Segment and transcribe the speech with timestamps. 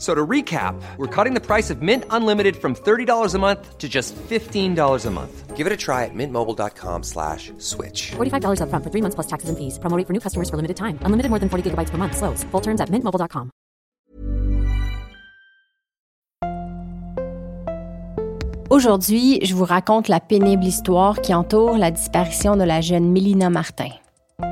[0.00, 3.86] So to recap, we're cutting the price of Mint Unlimited from $30 a month to
[3.86, 5.56] just $15 a month.
[5.56, 8.12] Give it a try at mintmobile.com slash switch.
[8.16, 9.78] $45 upfront for three months plus taxes and fees.
[9.78, 10.96] Promo rate for new customers for limited time.
[11.04, 12.16] Unlimited more than 40 gigabytes per month.
[12.16, 12.44] Slows.
[12.50, 13.50] Full terms at mintmobile.com.
[18.70, 23.50] Aujourd'hui, je vous raconte la pénible histoire qui entoure la disparition de la jeune Mélina
[23.50, 23.90] Martin.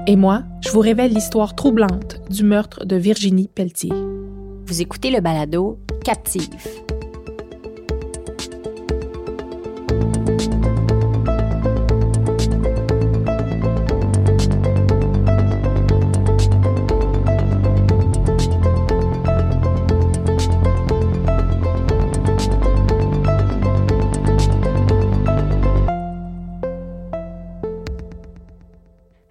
[0.07, 3.95] Et moi, je vous révèle l'histoire troublante du meurtre de Virginie Pelletier.
[4.69, 6.55] Vous écoutez le balado Captive.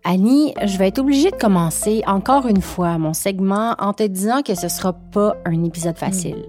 [0.10, 4.42] Annie, je vais être obligée de commencer encore une fois mon segment en te disant
[4.42, 6.46] que ce sera pas un épisode facile.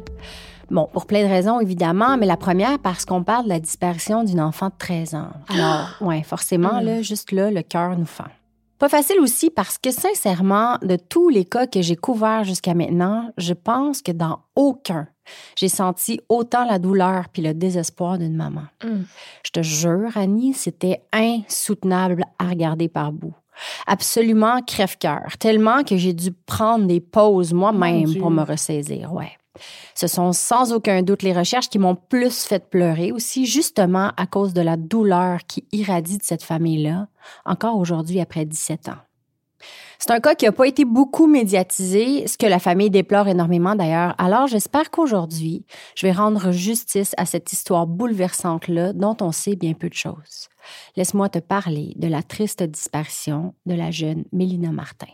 [0.70, 4.22] Bon, pour plein de raisons, évidemment, mais la première parce qu'on parle de la disparition
[4.22, 5.30] d'une enfant de 13 ans.
[5.48, 8.28] Alors, ouais, forcément, là, juste là, le cœur nous fend.
[8.78, 13.32] Pas facile aussi parce que, sincèrement, de tous les cas que j'ai couverts jusqu'à maintenant,
[13.38, 15.08] je pense que dans aucun,
[15.56, 18.66] j'ai senti autant la douleur puis le désespoir d'une maman.
[19.44, 23.34] Je te jure, Annie, c'était insoutenable à regarder par bout.
[23.86, 29.32] Absolument crève-cœur, tellement que j'ai dû prendre des pauses moi-même pour me ressaisir, ouais.
[29.94, 34.26] Ce sont sans aucun doute les recherches qui m'ont plus fait pleurer aussi, justement à
[34.26, 37.08] cause de la douleur qui irradie de cette famille-là,
[37.44, 38.98] encore aujourd'hui après 17 ans.
[39.98, 43.74] C'est un cas qui n'a pas été beaucoup médiatisé, ce que la famille déplore énormément
[43.74, 44.14] d'ailleurs.
[44.18, 45.64] Alors j'espère qu'aujourd'hui,
[45.96, 50.48] je vais rendre justice à cette histoire bouleversante-là dont on sait bien peu de choses.
[50.96, 55.06] Laisse-moi te parler de la triste disparition de la jeune Mélina Martin.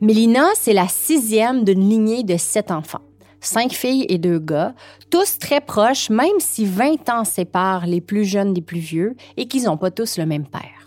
[0.00, 3.02] Mélina, c'est la sixième d'une lignée de sept enfants.
[3.40, 4.74] Cinq filles et deux gars,
[5.10, 9.46] tous très proches, même si 20 ans séparent les plus jeunes des plus vieux et
[9.46, 10.77] qu'ils n'ont pas tous le même père.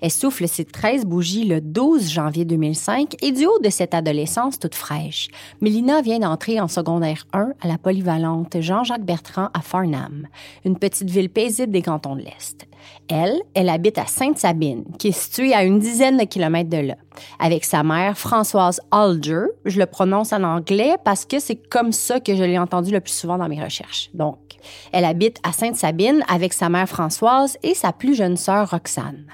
[0.00, 4.58] Elle souffle ses 13 bougies le 12 janvier 2005 et du haut de cette adolescence
[4.58, 5.28] toute fraîche,
[5.60, 10.26] Mélina vient d'entrer en secondaire 1 à la polyvalente Jean-Jacques Bertrand à Farnham,
[10.64, 12.66] une petite ville paisible des cantons de l'Est.
[13.08, 16.94] Elle, elle habite à Sainte-Sabine, qui est située à une dizaine de kilomètres de là,
[17.38, 19.46] avec sa mère Françoise Alger.
[19.64, 23.00] Je le prononce en anglais parce que c'est comme ça que je l'ai entendu le
[23.00, 24.10] plus souvent dans mes recherches.
[24.14, 24.38] Donc,
[24.92, 29.26] elle habite à Sainte-Sabine avec sa mère Françoise et sa plus jeune sœur Roxane.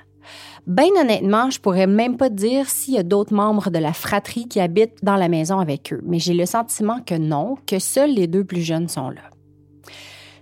[0.67, 4.49] Ben honnêtement, je pourrais même pas dire s'il y a d'autres membres de la fratrie
[4.49, 8.15] qui habitent dans la maison avec eux, mais j'ai le sentiment que non, que seuls
[8.15, 9.23] les deux plus jeunes sont là.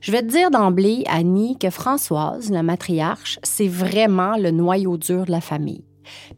[0.01, 5.25] Je vais te dire d'emblée, Annie, que Françoise, la matriarche, c'est vraiment le noyau dur
[5.25, 5.85] de la famille.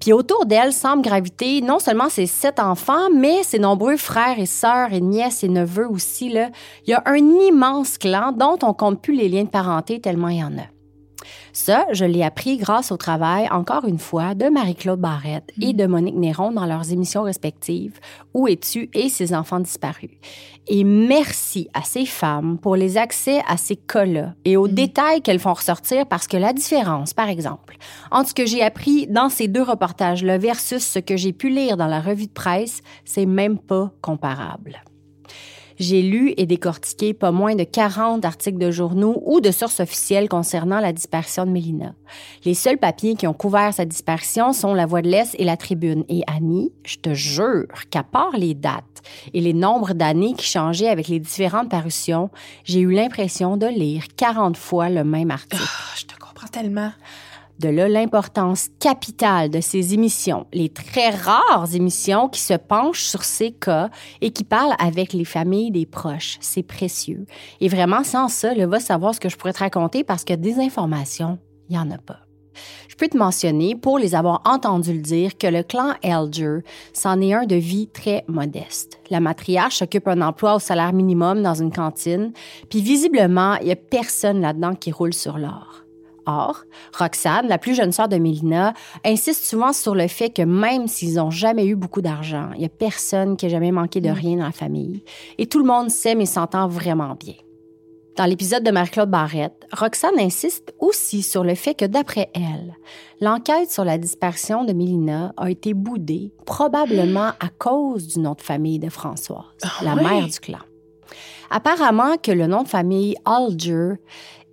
[0.01, 4.47] Puis autour d'elle semblent graviter non seulement ses sept enfants, mais ses nombreux frères et
[4.47, 6.31] sœurs et nièces et neveux aussi.
[6.31, 6.51] Là.
[6.87, 10.29] Il y a un immense clan dont on compte plus les liens de parenté tellement
[10.29, 10.74] il y en a.
[11.57, 15.87] Ça, je l'ai appris grâce au travail, encore une fois, de Marie-Claude Barrette et de
[15.87, 18.01] Monique Néron dans leurs émissions respectives
[18.35, 20.11] Où es-tu et ses enfants disparus.
[20.67, 25.39] Et merci à ces femmes pour les accès à ces cas-là et aux détails qu'elles
[25.39, 27.77] font ressortir parce que la différence, par exemple,
[28.11, 31.77] entre ce que j'ai appris dans ces deux reportages-là versus ce que j'ai pu lire
[31.77, 34.83] dans la revue de presse, c'est même pas comparable.
[35.79, 40.29] J'ai lu et décortiqué pas moins de 40 articles de journaux ou de sources officielles
[40.29, 41.95] concernant la disparition de Mélina.
[42.45, 45.57] Les seuls papiers qui ont couvert sa disparition sont La Voix de l'Est et La
[45.57, 46.05] Tribune.
[46.09, 50.89] Et Annie, je te jure qu'à part les dates et les nombres d'années qui changeaient
[50.89, 52.31] avec les différentes parutions,
[52.65, 55.63] j'ai eu l'impression de lire 40 fois le même article.
[55.65, 56.93] Ah, je te comprends tellement.
[57.61, 63.23] De là l'importance capitale de ces émissions, les très rares émissions qui se penchent sur
[63.23, 63.91] ces cas
[64.21, 66.37] et qui parlent avec les familles des proches.
[66.41, 67.27] C'est précieux.
[67.61, 70.35] Et vraiment, sans ça, le va savoir ce que je pourrais te raconter parce que
[70.35, 72.19] des informations, il n'y en a pas.
[72.89, 76.59] Je peux te mentionner, pour les avoir entendus le dire, que le clan Elger,
[76.93, 79.01] c'en est un de vie très modeste.
[79.11, 82.33] La matriarche occupe un emploi au salaire minimum dans une cantine,
[82.71, 85.84] puis visiblement, il n'y a personne là-dedans qui roule sur l'or.
[86.27, 86.65] Or,
[86.99, 88.75] Roxane, la plus jeune sœur de Mélina,
[89.05, 92.67] insiste souvent sur le fait que même s'ils n'ont jamais eu beaucoup d'argent, il n'y
[92.67, 95.05] a personne qui a jamais manqué de rien dans la famille,
[95.39, 97.35] et tout le monde s'aime et s'entend vraiment bien.
[98.17, 102.77] Dans l'épisode de Marie-Claude Barrette, Roxane insiste aussi sur le fait que, d'après elle,
[103.21, 108.41] l'enquête sur la disparition de Mélina a été boudée probablement à cause du nom de
[108.41, 109.43] famille de Françoise,
[109.83, 110.61] la mère du clan.
[111.51, 113.95] Apparemment que le nom de famille Alger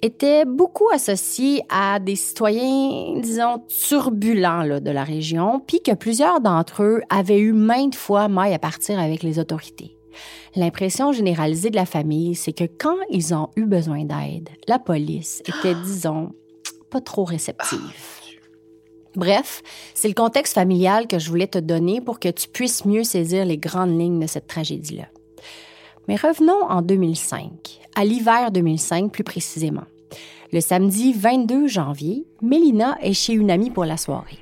[0.01, 6.42] était beaucoup associé à des citoyens, disons, turbulents là, de la région, puis que plusieurs
[6.42, 9.98] d'entre eux avaient eu maintes fois maille à partir avec les autorités.
[10.56, 15.42] L'impression généralisée de la famille, c'est que quand ils ont eu besoin d'aide, la police
[15.48, 16.31] était, disons,
[16.89, 17.80] pas trop réceptive.
[19.15, 19.62] Bref,
[19.94, 23.45] c'est le contexte familial que je voulais te donner pour que tu puisses mieux saisir
[23.45, 25.07] les grandes lignes de cette tragédie-là.
[26.07, 29.83] Mais revenons en 2005, à l'hiver 2005 plus précisément.
[30.53, 34.39] Le samedi 22 janvier, Mélina est chez une amie pour la soirée.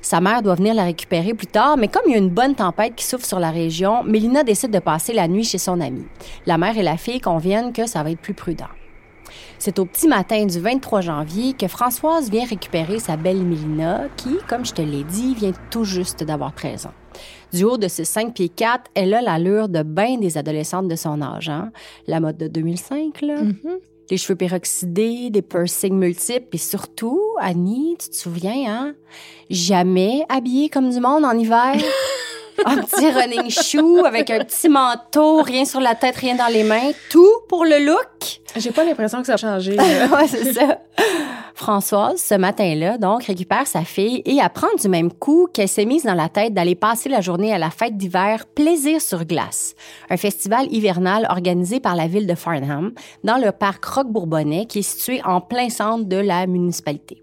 [0.00, 2.54] Sa mère doit venir la récupérer plus tard, mais comme il y a une bonne
[2.54, 6.06] tempête qui souffle sur la région, Mélina décide de passer la nuit chez son amie.
[6.46, 8.70] La mère et la fille conviennent que ça va être plus prudent.
[9.58, 14.38] C'est au petit matin du 23 janvier que Françoise vient récupérer sa belle Mélina, qui,
[14.48, 16.94] comme je te l'ai dit, vient tout juste d'avoir 13 ans.
[17.52, 20.96] Du haut de ses 5 pieds 4, elle a l'allure de bien des adolescentes de
[20.96, 21.50] son âge.
[21.50, 21.70] Hein?
[22.06, 23.42] La mode de 2005, là.
[24.10, 28.94] Les cheveux peroxydés, des piercings multiples, et surtout, Annie, tu te souviens, hein?
[29.48, 31.76] Jamais habillée comme du monde en hiver.
[32.66, 36.62] un petit running shoe avec un petit manteau, rien sur la tête, rien dans les
[36.62, 36.90] mains.
[37.10, 38.40] Tout pour le look.
[38.56, 39.76] J'ai pas l'impression que ça a changé.
[39.78, 40.78] ouais, c'est ça.
[41.54, 46.04] Françoise, ce matin-là, donc, récupère sa fille et apprend du même coup qu'elle s'est mise
[46.04, 49.74] dans la tête d'aller passer la journée à la fête d'hiver Plaisir sur glace,
[50.08, 52.92] un festival hivernal organisé par la ville de Farnham
[53.24, 57.22] dans le parc Roque-Bourbonnais qui est situé en plein centre de la municipalité.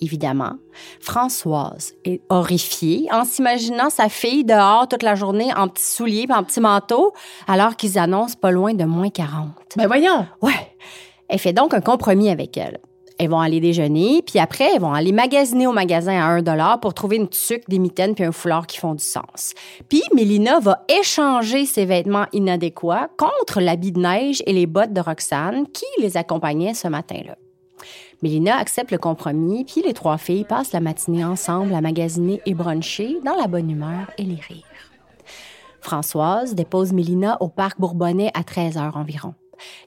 [0.00, 0.52] Évidemment,
[1.00, 6.32] Françoise est horrifiée en s'imaginant sa fille dehors toute la journée en petits souliers et
[6.32, 7.12] en petits manteaux,
[7.46, 9.48] alors qu'ils annoncent pas loin de moins 40.
[9.76, 10.26] Ben voyons.
[10.40, 10.76] Ouais.
[11.28, 12.78] Elle fait donc un compromis avec elle.
[13.18, 16.78] Elles vont aller déjeuner, puis après, elles vont aller magasiner au magasin à 1 dollar
[16.78, 19.54] pour trouver une tuque, des mitaines puis un foulard qui font du sens.
[19.88, 25.00] Puis Mélina va échanger ses vêtements inadéquats contre l'habit de neige et les bottes de
[25.00, 27.36] Roxane qui les accompagnaient ce matin-là.
[28.22, 32.54] Mélina accepte le compromis, puis les trois filles passent la matinée ensemble à magasiner et
[32.54, 34.64] bruncher dans la bonne humeur et les rires.
[35.80, 39.34] Françoise dépose Mélina au parc Bourbonnais à 13 heures environ.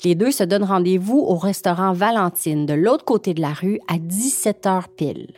[0.04, 3.98] Les deux se donnent rendez-vous au restaurant Valentine de l'autre côté de la rue à
[4.00, 5.34] 17 heures pile.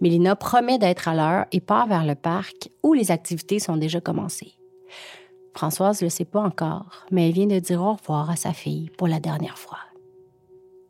[0.00, 4.00] Mélina promet d'être à l'heure et part vers le parc où les activités sont déjà
[4.00, 4.52] commencées.
[5.54, 8.52] Françoise ne le sait pas encore, mais elle vient de dire au revoir à sa
[8.52, 9.78] fille pour la dernière fois.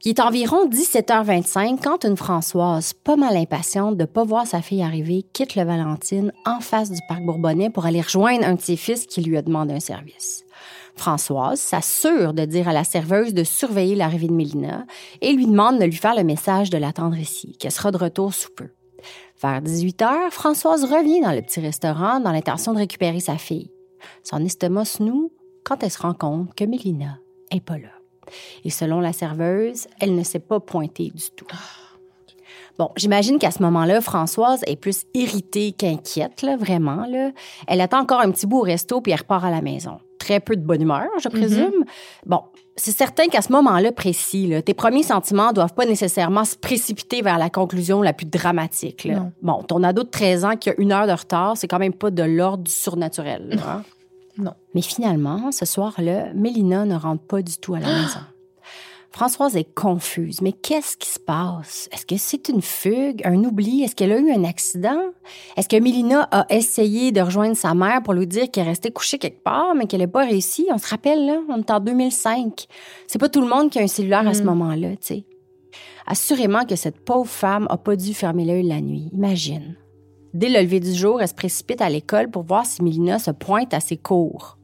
[0.07, 4.63] Il est environ 17h25 quand une Françoise, pas mal impatiente de ne pas voir sa
[4.63, 8.77] fille arriver, quitte le Valentine en face du parc Bourbonnais pour aller rejoindre un ses
[8.77, 10.45] fils qui lui a demandé un service.
[10.95, 14.87] Françoise s'assure de dire à la serveuse de surveiller l'arrivée de Mélina
[15.23, 18.33] et lui demande de lui faire le message de l'attendre ici, qu'elle sera de retour
[18.33, 18.69] sous peu.
[19.43, 23.73] Vers 18 h Françoise revient dans le petit restaurant dans l'intention de récupérer sa fille.
[24.23, 25.33] Son estomac se noue
[25.65, 27.19] quand elle se rend compte que Mélina
[27.51, 27.96] est pas là.
[28.65, 31.47] Et selon la serveuse, elle ne s'est pas pointée du tout.
[32.79, 37.07] Bon, j'imagine qu'à ce moment-là, Françoise est plus irritée qu'inquiète, là, vraiment.
[37.07, 37.31] Là.
[37.67, 39.99] Elle attend encore un petit bout au resto puis elle repart à la maison.
[40.19, 41.85] Très peu de bonne humeur, je présume.
[42.27, 42.41] Bon,
[42.77, 47.23] c'est certain qu'à ce moment-là précis, là, tes premiers sentiments doivent pas nécessairement se précipiter
[47.23, 49.05] vers la conclusion la plus dramatique.
[49.05, 49.31] Là.
[49.41, 51.95] Bon, ton ado de 13 ans qui a une heure de retard, c'est quand même
[51.95, 53.49] pas de l'ordre du surnaturel.
[53.51, 53.83] Là, hein?
[54.39, 54.53] Non.
[54.75, 58.21] Mais finalement, ce soir-là, Mélina ne rentre pas du tout à la maison.
[59.11, 60.43] Françoise est confuse.
[60.43, 61.89] Mais qu'est-ce qui se passe?
[61.91, 63.83] Est-ce que c'est une fugue, un oubli?
[63.83, 65.01] Est-ce qu'elle a eu un accident?
[65.57, 69.17] Est-ce que Mélina a essayé de rejoindre sa mère pour lui dire qu'elle restait couchée
[69.19, 70.67] quelque part, mais qu'elle n'a pas réussi?
[70.71, 72.67] On se rappelle, là, on est en 2005.
[73.07, 75.25] C'est pas tout le monde qui a un cellulaire à ce moment-là, tu sais.
[76.07, 79.09] Assurément que cette pauvre femme a pas dû fermer l'œil la nuit.
[79.15, 79.77] Imagine.
[80.37, 83.31] Dès le lever du jour, elle se précipite à l'école pour voir si Mélina se
[83.31, 84.59] pointe à ses cours.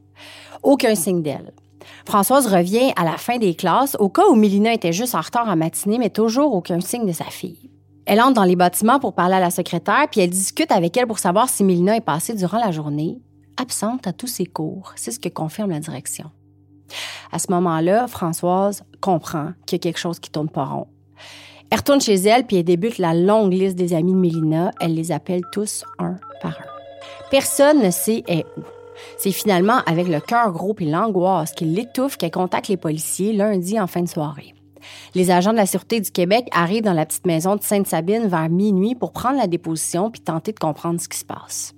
[0.61, 1.51] Aucun signe d'elle.
[2.05, 5.49] Françoise revient à la fin des classes au cas où Mélina était juste en retard
[5.49, 7.71] en matinée, mais toujours aucun signe de sa fille.
[8.05, 11.07] Elle entre dans les bâtiments pour parler à la secrétaire, puis elle discute avec elle
[11.07, 13.17] pour savoir si Mélina est passée durant la journée,
[13.57, 14.93] absente à tous ses cours.
[14.95, 16.29] C'est ce que confirme la direction.
[17.31, 20.87] À ce moment-là, Françoise comprend qu'il y a quelque chose qui tourne pas rond.
[21.73, 24.69] Elle retourne chez elle puis elle débute la longue liste des amis de Mélina.
[24.79, 26.65] Elle les appelle tous un par un.
[27.31, 28.61] Personne ne sait où.
[29.17, 33.79] C'est finalement avec le cœur gros et l'angoisse qui l'étouffe qu'elle contacte les policiers lundi
[33.79, 34.53] en fin de soirée.
[35.15, 38.49] Les agents de la Sûreté du Québec arrivent dans la petite maison de Sainte-Sabine vers
[38.49, 41.73] minuit pour prendre la déposition puis tenter de comprendre ce qui se passe.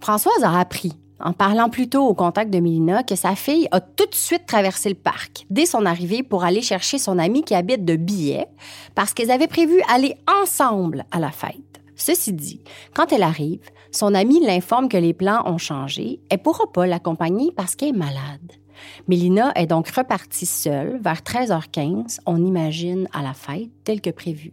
[0.00, 3.80] Françoise a appris, en parlant plus tôt au contact de Mélina, que sa fille a
[3.80, 7.54] tout de suite traversé le parc dès son arrivée pour aller chercher son amie qui
[7.54, 8.48] habite de billets
[8.94, 11.80] parce qu'elles avaient prévu aller ensemble à la fête.
[11.96, 12.60] Ceci dit,
[12.92, 16.20] quand elle arrive, son amie l'informe que les plans ont changé.
[16.28, 18.52] Elle pourra pas l'accompagner parce qu'elle est malade.
[19.06, 24.52] Mélina est donc repartie seule vers 13h15, on imagine, à la fête, tel que prévu.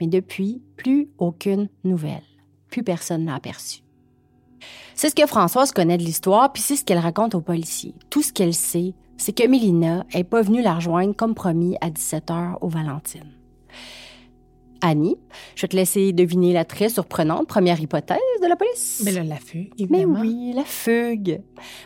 [0.00, 2.22] Mais depuis, plus aucune nouvelle.
[2.68, 3.82] Plus personne n'a aperçu.
[5.02, 7.94] C'est ce que Françoise connaît de l'histoire, puis c'est ce qu'elle raconte aux policiers.
[8.10, 11.88] Tout ce qu'elle sait, c'est que Mélina est pas venue la rejoindre comme promis à
[11.88, 13.39] 17h au Valentine.
[14.80, 15.16] Annie.
[15.54, 19.02] Je vais te laisser deviner la très surprenante première hypothèse de la police.
[19.04, 20.20] Mais là, la fugue, Mais évidemment.
[20.20, 21.40] oui, la fugue.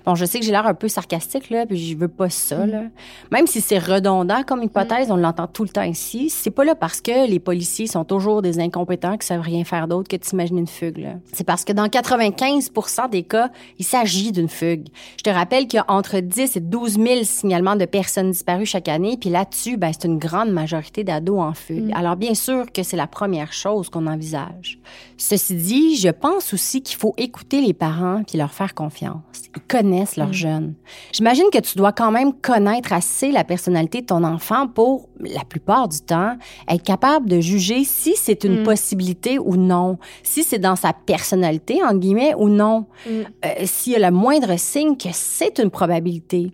[0.06, 2.64] Bon, je sais que j'ai l'air un peu sarcastique, là, puis je veux pas ça,
[2.66, 2.84] là.
[3.32, 6.74] Même si c'est redondant comme hypothèse, on l'entend tout le temps ici, c'est pas là
[6.74, 10.60] parce que les policiers sont toujours des incompétents qui savent rien faire d'autre que d'imaginer
[10.60, 11.14] une fugue, là.
[11.32, 12.70] C'est parce que dans 95
[13.10, 14.86] des cas, il s'agit d'une fugue.
[15.16, 18.66] Je te rappelle qu'il y a entre 10 et 12 000 signalements de personnes disparues
[18.66, 21.90] chaque année, puis là-dessus, ben, c'est une grande majorité d'ados en fugue.
[21.94, 24.78] Alors, bien sûr que c'est la première chose qu'on envisage.
[25.16, 29.20] Ceci dit, je pense aussi qu'il faut écouter les parents puis leur faire confiance.
[29.56, 30.74] Ils connaissent leurs jeunes.
[31.12, 35.44] J'imagine que tu dois quand même connaître assez la personnalité de ton enfant pour, la
[35.44, 36.36] plupart du temps,
[36.68, 41.82] être capable de juger si c'est une possibilité ou non, si c'est dans sa personnalité,
[41.82, 46.52] entre guillemets, ou non, Euh, s'il y a le moindre signe que c'est une probabilité.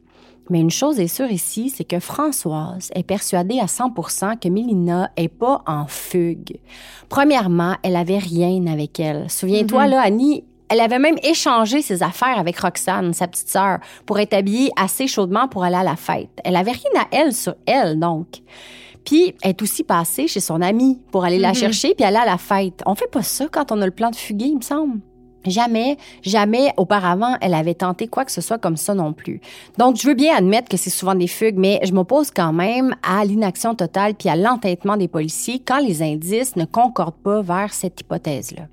[0.50, 5.10] Mais une chose est sûre ici, c'est que Françoise est persuadée à 100% que Mélina
[5.16, 6.58] est pas en fugue.
[7.08, 9.30] Premièrement, elle avait rien avec elle.
[9.30, 14.18] Souviens-toi, là, Annie, elle avait même échangé ses affaires avec Roxane, sa petite sœur, pour
[14.18, 16.30] être habillée assez chaudement pour aller à la fête.
[16.44, 18.42] Elle avait rien à elle sur elle, donc.
[19.04, 22.26] Puis, elle est aussi passée chez son amie pour aller la chercher puis aller à
[22.26, 22.82] la fête.
[22.86, 25.00] On fait pas ça quand on a le plan de fuguer, il me semble.
[25.46, 29.40] Jamais, jamais auparavant, elle avait tenté quoi que ce soit comme ça non plus.
[29.78, 32.94] Donc, je veux bien admettre que c'est souvent des fugues, mais je m'oppose quand même
[33.02, 37.72] à l'inaction totale puis à l'entêtement des policiers quand les indices ne concordent pas vers
[37.72, 38.64] cette hypothèse-là.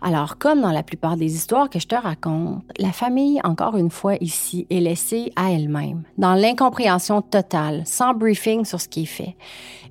[0.00, 3.90] Alors, comme dans la plupart des histoires que je te raconte, la famille, encore une
[3.90, 9.06] fois ici, est laissée à elle-même, dans l'incompréhension totale, sans briefing sur ce qui est
[9.06, 9.36] fait.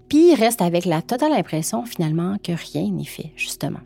[0.07, 3.79] Puis, reste avec la totale impression, finalement, que rien n'est fait, justement.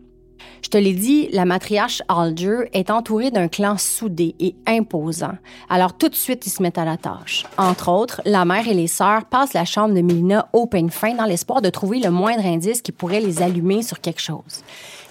[0.61, 5.33] Je te l'ai dit, la matriarche Alger est entourée d'un clan soudé et imposant.
[5.69, 7.45] Alors tout de suite, ils se mettent à la tâche.
[7.57, 11.13] Entre autres, la mère et les sœurs passent la chambre de Mélina au peigne fin
[11.13, 14.63] dans l'espoir de trouver le moindre indice qui pourrait les allumer sur quelque chose.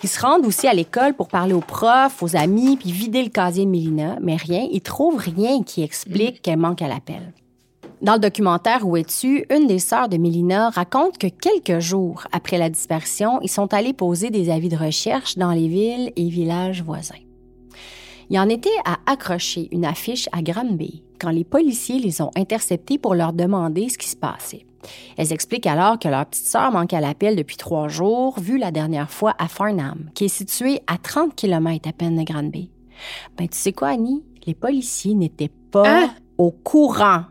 [0.02, 3.28] Ils se rendent aussi à l'école pour parler aux profs, aux amis, puis vider le
[3.28, 7.32] casier de Mélina, mais rien, ils trouvent rien qui explique qu'elle manque à l'appel.
[8.02, 12.56] Dans le documentaire Où es-tu, une des sœurs de Mélina raconte que quelques jours après
[12.56, 16.82] la disparition, ils sont allés poser des avis de recherche dans les villes et villages
[16.82, 17.14] voisins.
[18.30, 22.96] Il en était à accrocher une affiche à Granby quand les policiers les ont interceptés
[22.96, 24.64] pour leur demander ce qui se passait.
[25.18, 28.70] Elles expliquent alors que leur petite sœur manque à l'appel depuis trois jours, vue la
[28.70, 32.70] dernière fois à Farnham, qui est situé à 30 km à peine de Granby.
[33.36, 34.22] Ben, tu sais quoi, Annie?
[34.46, 36.10] Les policiers n'étaient pas Hein?
[36.38, 37.24] au courant.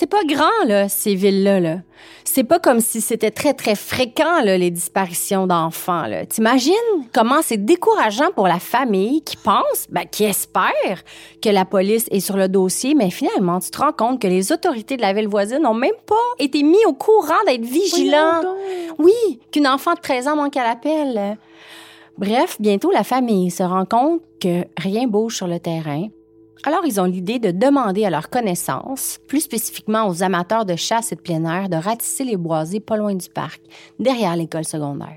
[0.00, 1.60] C'est pas grand, là, ces villes-là.
[1.60, 1.76] Là.
[2.24, 6.04] C'est pas comme si c'était très, très fréquent, là, les disparitions d'enfants.
[6.26, 6.72] T'imagines
[7.12, 11.04] comment c'est décourageant pour la famille qui pense, ben, qui espère
[11.42, 14.52] que la police est sur le dossier, mais finalement, tu te rends compte que les
[14.52, 18.42] autorités de la ville voisine n'ont même pas été mis au courant d'être vigilants.
[18.42, 18.56] Donc.
[19.00, 21.36] Oui, qu'une enfant de 13 ans manque à l'appel.
[22.16, 26.08] Bref, bientôt, la famille se rend compte que rien bouge sur le terrain.
[26.64, 31.10] Alors, ils ont l'idée de demander à leurs connaissances, plus spécifiquement aux amateurs de chasse
[31.12, 33.62] et de plein air, de ratisser les boisés pas loin du parc,
[33.98, 35.16] derrière l'école secondaire.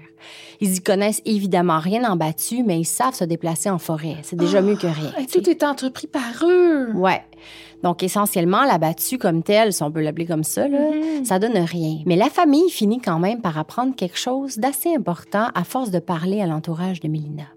[0.62, 4.16] Ils y connaissent évidemment rien en battu, mais ils savent se déplacer en forêt.
[4.22, 5.12] C'est déjà mieux que rien.
[5.18, 6.92] Hey, Tout est entrepris par eux.
[6.94, 7.22] Ouais.
[7.84, 10.92] Donc, essentiellement, la battue comme telle, si on peut l'appeler comme ça, là,
[11.26, 11.98] ça donne rien.
[12.06, 16.00] Mais la famille finit quand même par apprendre quelque chose d'assez important à force de
[16.00, 17.48] parler à l'entourage de Mélina.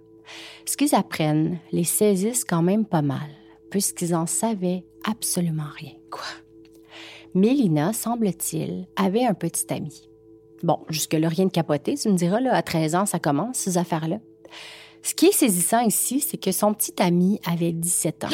[0.64, 3.28] Ce qu'ils apprennent les saisissent quand même pas mal,
[3.70, 5.92] puisqu'ils en savaient absolument rien.
[6.10, 6.24] Quoi?
[7.34, 10.08] Mélina, semble-t-il, avait un petit ami.
[10.62, 13.78] Bon, jusque-là, rien de capoté, tu me diras, là, à 13 ans, ça commence, ces
[13.78, 14.20] affaires-là.
[15.02, 18.28] Ce qui est saisissant ici, c'est que son petit ami avait 17 ans.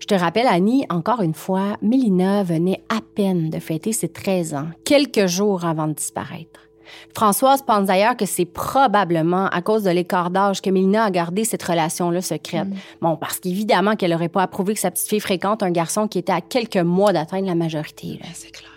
[0.00, 4.54] Je te rappelle, Annie, encore une fois, Mélina venait à peine de fêter ses 13
[4.54, 6.65] ans, quelques jours avant de disparaître.
[7.14, 11.44] Françoise pense d'ailleurs que c'est probablement à cause de l'écart d'âge que Mélina a gardé
[11.44, 12.68] cette relation-là secrète.
[13.00, 16.18] Bon, parce qu'évidemment qu'elle n'aurait pas approuvé que sa petite fille fréquente un garçon qui
[16.18, 18.18] était à quelques mois d'atteindre la majorité.
[18.34, 18.70] C'est clair.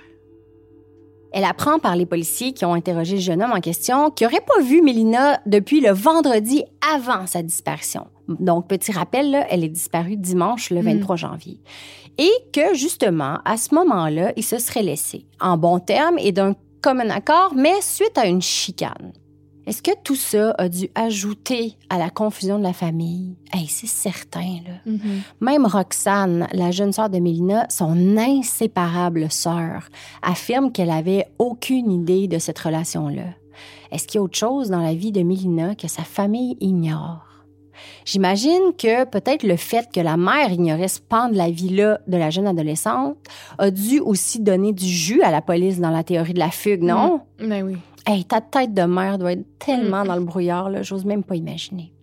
[1.32, 4.42] Elle apprend par les policiers qui ont interrogé le jeune homme en question qu'il n'aurait
[4.42, 6.64] pas vu Mélina depuis le vendredi
[6.94, 8.08] avant sa disparition.
[8.28, 11.60] Donc, petit rappel, là, elle est disparue dimanche le 23 janvier.
[12.18, 16.54] Et que, justement, à ce moment-là, il se serait laissé, en bon terme et d'un
[16.82, 19.14] commun accord, mais suite à une chicane.
[19.66, 23.38] Est-ce que tout ça a dû ajouter à la confusion de la famille?
[23.54, 24.94] Hey, c'est certain, là.
[25.42, 29.90] Même Roxane, la jeune sœur de Mélina, son inséparable sœur,
[30.24, 33.36] affirme qu'elle avait aucune idée de cette relation-là.
[33.92, 37.29] Est-ce qu'il y a autre chose dans la vie de Mélina que sa famille ignore?
[38.06, 42.18] J'imagine que peut-être le fait que la mère ignorait ce pan de la vie-là de
[42.18, 43.18] la jeune adolescente
[43.58, 46.84] a dû aussi donner du jus à la police dans la théorie de la fugue,
[46.84, 47.22] non?
[47.40, 47.78] Ben oui.
[48.06, 51.36] Hey, ta tête de mère doit être tellement dans le brouillard, là, j'ose même pas
[51.36, 51.94] imaginer.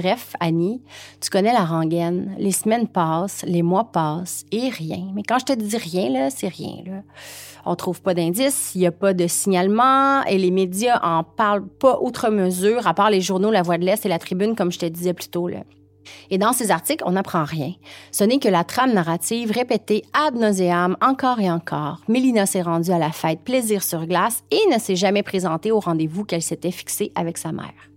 [0.00, 0.80] Bref, Annie,
[1.20, 2.34] tu connais la rengaine.
[2.38, 5.10] Les semaines passent, les mois passent et rien.
[5.14, 6.76] Mais quand je te dis rien, là, c'est rien.
[6.86, 7.02] Là.
[7.66, 11.66] On trouve pas d'indices, il n'y a pas de signalement et les médias en parlent
[11.66, 14.72] pas outre mesure, à part les journaux La Voix de l'Est et La Tribune, comme
[14.72, 15.48] je te disais plus tôt.
[15.48, 15.64] Là.
[16.30, 17.74] Et dans ces articles, on n'apprend rien.
[18.10, 22.00] Ce n'est que la trame narrative répétée ad nauseam encore et encore.
[22.08, 25.78] Mélina s'est rendue à la fête plaisir sur glace et ne s'est jamais présentée au
[25.78, 27.89] rendez-vous qu'elle s'était fixé avec sa mère.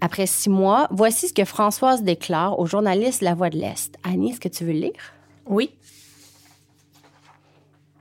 [0.00, 3.96] Après six mois, voici ce que Françoise déclare au journaliste La Voix de l'Est.
[4.04, 5.12] Annie, est-ce que tu veux le lire?
[5.46, 5.70] Oui.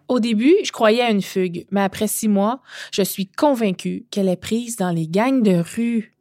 [0.08, 2.62] Au début, je croyais à une fugue, mais après six mois,
[2.92, 6.13] je suis convaincue qu'elle est prise dans les gangs de rue.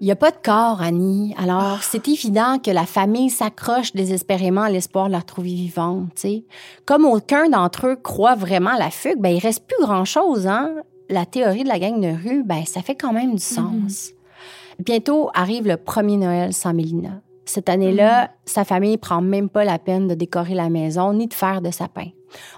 [0.00, 1.34] Il n'y a pas de corps, Annie.
[1.36, 6.24] Alors, c'est évident que la famille s'accroche désespérément à l'espoir de la retrouver vivante.
[6.86, 10.76] Comme aucun d'entre eux croit vraiment à la fugue, ben, il reste plus grand-chose, hein.
[11.10, 14.12] La théorie de la gang de rue, ben, ça fait quand même du sens.
[14.80, 17.20] Bientôt arrive le premier Noël sans Mélina.
[17.44, 21.34] Cette année-là, sa famille prend même pas la peine de décorer la maison ni de
[21.34, 22.06] faire de sapin.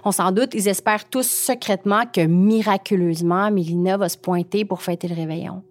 [0.04, 5.08] On s'en doute, ils espèrent tous secrètement que miraculeusement, Mélina va se pointer pour fêter
[5.08, 5.62] le réveillon.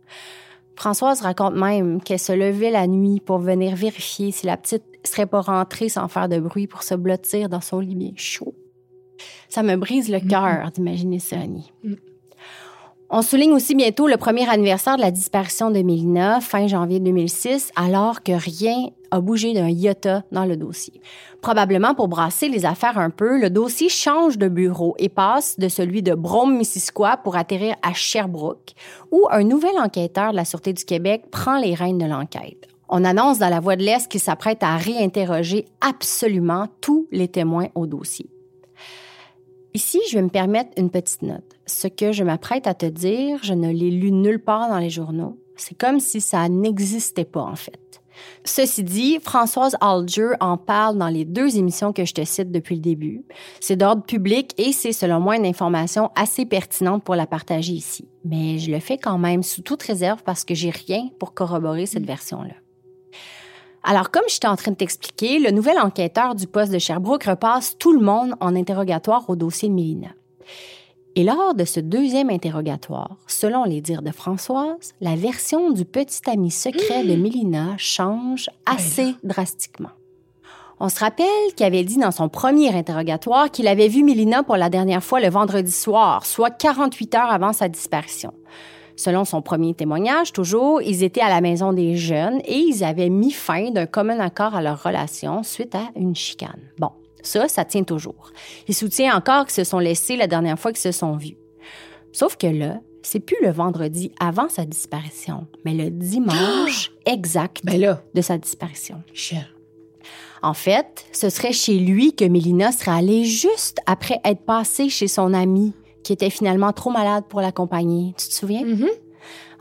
[0.76, 5.28] Françoise raconte même qu'elle se levait la nuit pour venir vérifier si la petite serait
[5.28, 8.56] pas rentrée sans faire de bruit pour se blottir dans son lit bien chaud.
[9.48, 11.72] Ça me brise le cœur d'imaginer ça, Annie.
[13.14, 17.74] On souligne aussi bientôt le premier anniversaire de la disparition de Mélina, fin janvier 2006,
[17.76, 21.02] alors que rien a bougé d'un iota dans le dossier.
[21.42, 25.68] Probablement pour brasser les affaires un peu, le dossier change de bureau et passe de
[25.68, 28.72] celui de Brome-Missisquoi pour atterrir à Sherbrooke,
[29.12, 32.70] où un nouvel enquêteur de la Sûreté du Québec prend les rênes de l'enquête.
[32.88, 37.68] On annonce dans la Voix de l'Est qu'il s'apprête à réinterroger absolument tous les témoins
[37.76, 38.31] au dossier.
[39.74, 41.44] Ici, je vais me permettre une petite note.
[41.66, 44.90] Ce que je m'apprête à te dire, je ne l'ai lu nulle part dans les
[44.90, 45.38] journaux.
[45.56, 48.02] C'est comme si ça n'existait pas, en fait.
[48.44, 52.76] Ceci dit, Françoise Alger en parle dans les deux émissions que je te cite depuis
[52.76, 53.24] le début.
[53.60, 58.08] C'est d'ordre public et c'est selon moi une information assez pertinente pour la partager ici.
[58.26, 61.86] Mais je le fais quand même sous toute réserve parce que j'ai rien pour corroborer
[61.86, 62.56] cette version-là.
[63.84, 67.78] Alors, comme j'étais en train de t'expliquer, le nouvel enquêteur du poste de Sherbrooke repasse
[67.78, 70.10] tout le monde en interrogatoire au dossier de Mélina.
[71.16, 76.22] Et lors de ce deuxième interrogatoire, selon les dires de Françoise, la version du petit
[76.30, 79.90] ami secret de Mélina change assez drastiquement.
[80.80, 84.58] On se rappelle qu'il avait dit dans son premier interrogatoire qu'il avait vu Mélina pour
[84.58, 88.34] la dernière fois le vendredi soir, soit 48 heures avant sa disparition.
[88.96, 93.10] Selon son premier témoignage, toujours, ils étaient à la maison des jeunes et ils avaient
[93.10, 96.62] mis fin d'un commun accord à leur relation suite à une chicane.
[96.80, 98.32] Bon, ça, ça tient toujours.
[98.68, 101.38] Il soutient encore qu'ils se sont laissés la dernière fois qu'ils se sont vus.
[102.12, 107.80] Sauf que là, c'est plus le vendredi avant sa disparition, mais le dimanche exact Ben
[107.80, 108.02] là.
[108.14, 109.02] de sa disparition.
[109.14, 109.46] Chien.
[110.44, 115.08] En fait, ce serait chez lui que Mélina serait allée juste après être passée chez
[115.08, 118.14] son ami, qui était finalement trop malade pour l'accompagner.
[118.18, 118.64] Tu te souviens?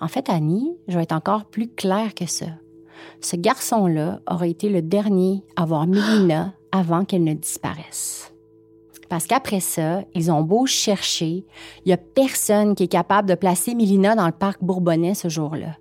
[0.01, 2.47] En fait, Annie, je vais être encore plus claire que ça.
[3.21, 8.33] Ce garçon-là aurait été le dernier à voir Mélina avant qu'elle ne disparaisse.
[9.11, 11.45] Parce qu'après ça, ils ont beau chercher,
[11.85, 15.29] il y a personne qui est capable de placer Mélina dans le parc Bourbonnais ce
[15.29, 15.77] jour-là.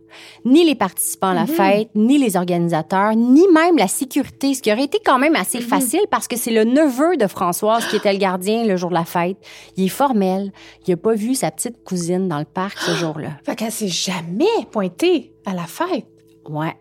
[0.46, 4.74] Ni les participants à la fête, ni les organisateurs, ni même la sécurité, ce qui
[4.74, 8.14] aurait été quand même assez facile parce que c'est le neveu de Françoise qui était
[8.14, 9.38] le gardien le jour de la fête.
[9.78, 10.52] Il est formel.
[10.88, 13.34] Il a pas vu sa petite cousine dans le parc ce jour-là.
[13.44, 16.08] Fait qu'elle s'est jamais pointée à la fête.
[16.50, 16.76] Ouais.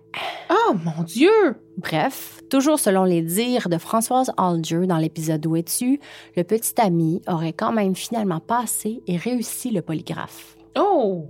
[0.48, 1.30] Oh mon Dieu!
[1.76, 6.00] Bref, toujours selon les dires de Françoise Alger dans l'épisode où es-tu,
[6.36, 10.56] le petit ami aurait quand même finalement passé et réussi le polygraphe.
[10.74, 11.26] Oh!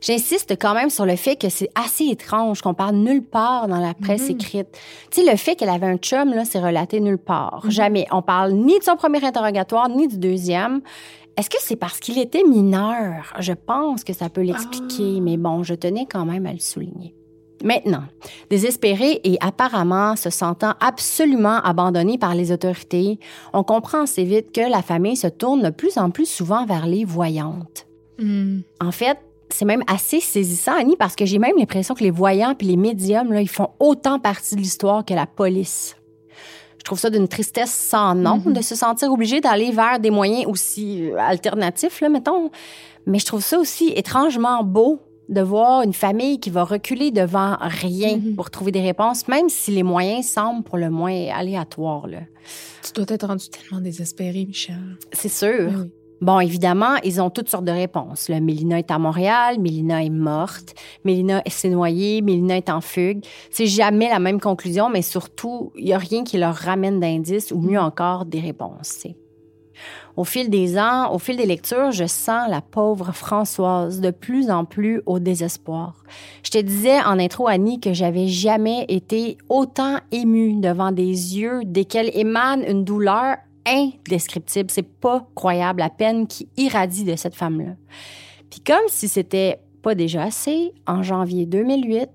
[0.00, 3.78] J'insiste quand même sur le fait que c'est assez étrange qu'on parle nulle part dans
[3.78, 4.76] la presse écrite.
[5.12, 7.62] Tu sais, le fait qu'elle avait un chum, là, c'est relaté nulle part.
[7.68, 8.08] Jamais.
[8.10, 10.80] On parle ni de son premier interrogatoire, ni du deuxième.
[11.36, 13.32] Est-ce que c'est parce qu'il était mineur?
[13.38, 17.14] Je pense que ça peut l'expliquer, mais bon, je tenais quand même à le souligner.
[17.62, 18.02] Maintenant,
[18.50, 23.18] désespéré et apparemment se sentant absolument abandonné par les autorités,
[23.52, 26.86] on comprend assez vite que la famille se tourne de plus en plus souvent vers
[26.86, 27.86] les voyantes.
[28.18, 28.60] Hmm.
[28.80, 29.18] En fait,
[29.50, 32.76] c'est même assez saisissant, Annie, parce que j'ai même l'impression que les voyants puis les
[32.76, 35.96] médiums, là, ils font autant partie de l'histoire que la police.
[36.78, 40.46] Je trouve ça d'une tristesse sans nom de se sentir obligé d'aller vers des moyens
[40.46, 42.50] aussi euh, alternatifs, là, mettons.
[43.06, 44.98] Mais je trouve ça aussi étrangement beau
[45.32, 49.70] de voir une famille qui va reculer devant rien pour trouver des réponses, même si
[49.70, 52.06] les moyens semblent pour le moins aléatoires.
[52.06, 52.20] là.
[52.84, 54.76] Tu dois être rendu tellement désespéré, Michel.
[55.12, 55.68] C'est sûr.
[55.70, 55.90] Oui, oui.
[56.20, 58.28] Bon, évidemment, ils ont toutes sortes de réponses.
[58.28, 58.38] là.
[58.40, 63.24] Mélina est à Montréal, Mélina est morte, Mélina s'est noyée, Mélina est en fugue.
[63.50, 67.50] C'est jamais la même conclusion, mais surtout, il n'y a rien qui leur ramène d'indices
[67.50, 69.04] ou mieux encore des réponses.
[70.16, 74.50] Au fil des ans, au fil des lectures, je sens la pauvre Françoise de plus
[74.50, 76.04] en plus au désespoir.
[76.44, 81.60] Je te disais en intro, Annie, que j'avais jamais été autant émue devant des yeux
[81.64, 84.70] desquels émane une douleur indescriptible.
[84.70, 87.74] C'est pas croyable la peine qui irradie de cette femme-là.
[88.50, 92.08] Puis comme si c'était pas déjà assez, en janvier 2008,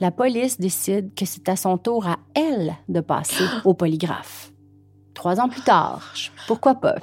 [0.00, 4.52] la police décide que c'est à son tour à elle de passer au polygraphe.
[5.18, 6.14] Trois ans plus tard,
[6.46, 6.94] pourquoi pas?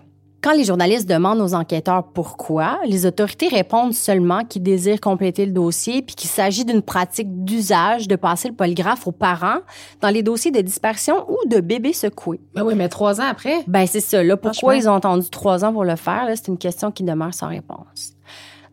[0.42, 5.52] Quand les journalistes demandent aux enquêteurs pourquoi, les autorités répondent seulement qu'ils désirent compléter le
[5.52, 9.60] dossier puis qu'il s'agit d'une pratique d'usage de passer le polygraphe aux parents
[10.00, 12.40] dans les dossiers de disparition ou de bébés secoués.
[12.54, 13.66] Ben oui, mais trois ans après?
[13.68, 14.24] Ben c'est ça.
[14.24, 16.26] Là, pourquoi ils ont attendu trois ans pour le faire?
[16.36, 18.14] C'est une question qui demeure sans réponse.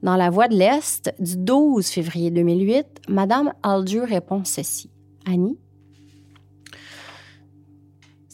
[0.04, 4.88] Dans la Voix de l'Est du 12 février 2008, Madame Alger répond ceci.
[5.26, 5.58] Annie?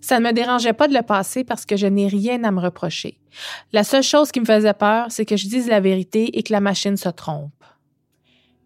[0.09, 2.63] Ça ne me dérangeait pas de le passer parce que je n'ai rien à me
[2.63, 3.19] reprocher.
[3.75, 6.51] La seule chose qui me faisait peur, c'est que je dise la vérité et que
[6.51, 7.53] la machine se trompe.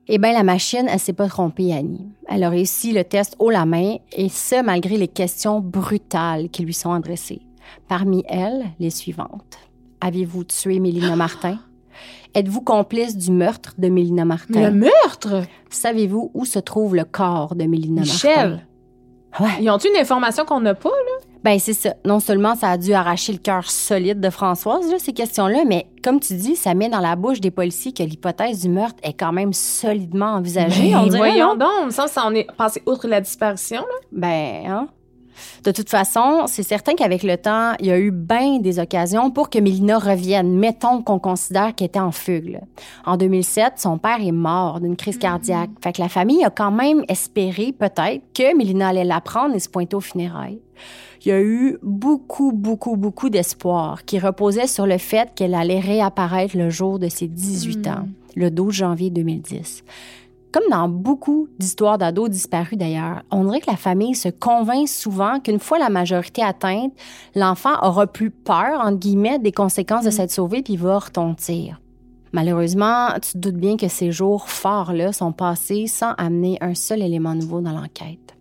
[0.07, 2.07] Eh bien, la machine, elle s'est pas trompée, Annie.
[2.29, 6.63] Elle a réussi le test haut la main, et ce, malgré les questions brutales qui
[6.63, 7.43] lui sont adressées.
[7.89, 9.59] Parmi elles, les suivantes.
[10.01, 11.59] Avez-vous tué Mélina Martin?
[12.37, 14.71] Êtes-vous complice du meurtre de Mélina Martin?
[14.71, 15.43] Le meurtre!
[15.71, 18.13] Savez-vous où se trouve le corps de Mélina Martin?
[18.13, 18.67] Michel!
[19.41, 19.61] Ouais.
[19.61, 21.32] Ils ont une information qu'on n'a pas, là?
[21.45, 21.95] Ben c'est ça.
[22.05, 25.87] Non seulement ça a dû arracher le cœur solide de Françoise, là, ces questions-là, mais
[26.05, 29.13] comme tu dis, ça met dans la bouche des policiers que l'hypothèse du meurtre est
[29.13, 30.95] quand même solidement envisagée.
[30.95, 31.57] on Ben, dirait, voyons non?
[31.57, 34.07] donc, il me semble ça en est passé outre la disparition, là.
[34.13, 34.89] Ben, hein?
[35.65, 39.31] De toute façon, c'est certain qu'avec le temps, il y a eu bien des occasions
[39.31, 40.57] pour que Mélina revienne.
[40.59, 42.51] Mettons qu'on considère qu'elle était en fugue.
[42.53, 42.59] là.
[43.07, 45.71] En 2007, son père est mort d'une crise cardiaque.
[45.83, 49.71] Fait que la famille a quand même espéré, peut-être, que Mélina allait l'apprendre et se
[49.71, 50.61] pointer aux funérailles.
[51.25, 55.79] Il y a eu beaucoup, beaucoup, beaucoup d'espoir qui reposait sur le fait qu'elle allait
[55.79, 59.85] réapparaître le jour de ses 18 ans, le 12 janvier 2010.
[60.51, 65.39] Comme dans beaucoup d'histoires d'ados disparus d'ailleurs, on dirait que la famille se convainc souvent
[65.39, 66.93] qu'une fois la majorité atteinte,
[67.37, 71.81] l'enfant aura plus peur, entre guillemets, des conséquences de s'être sauvé puis va retentir.
[72.33, 77.01] Malheureusement, tu te doutes bien que ces jours forts-là sont passés sans amener un seul
[77.01, 78.35] élément nouveau dans l'enquête.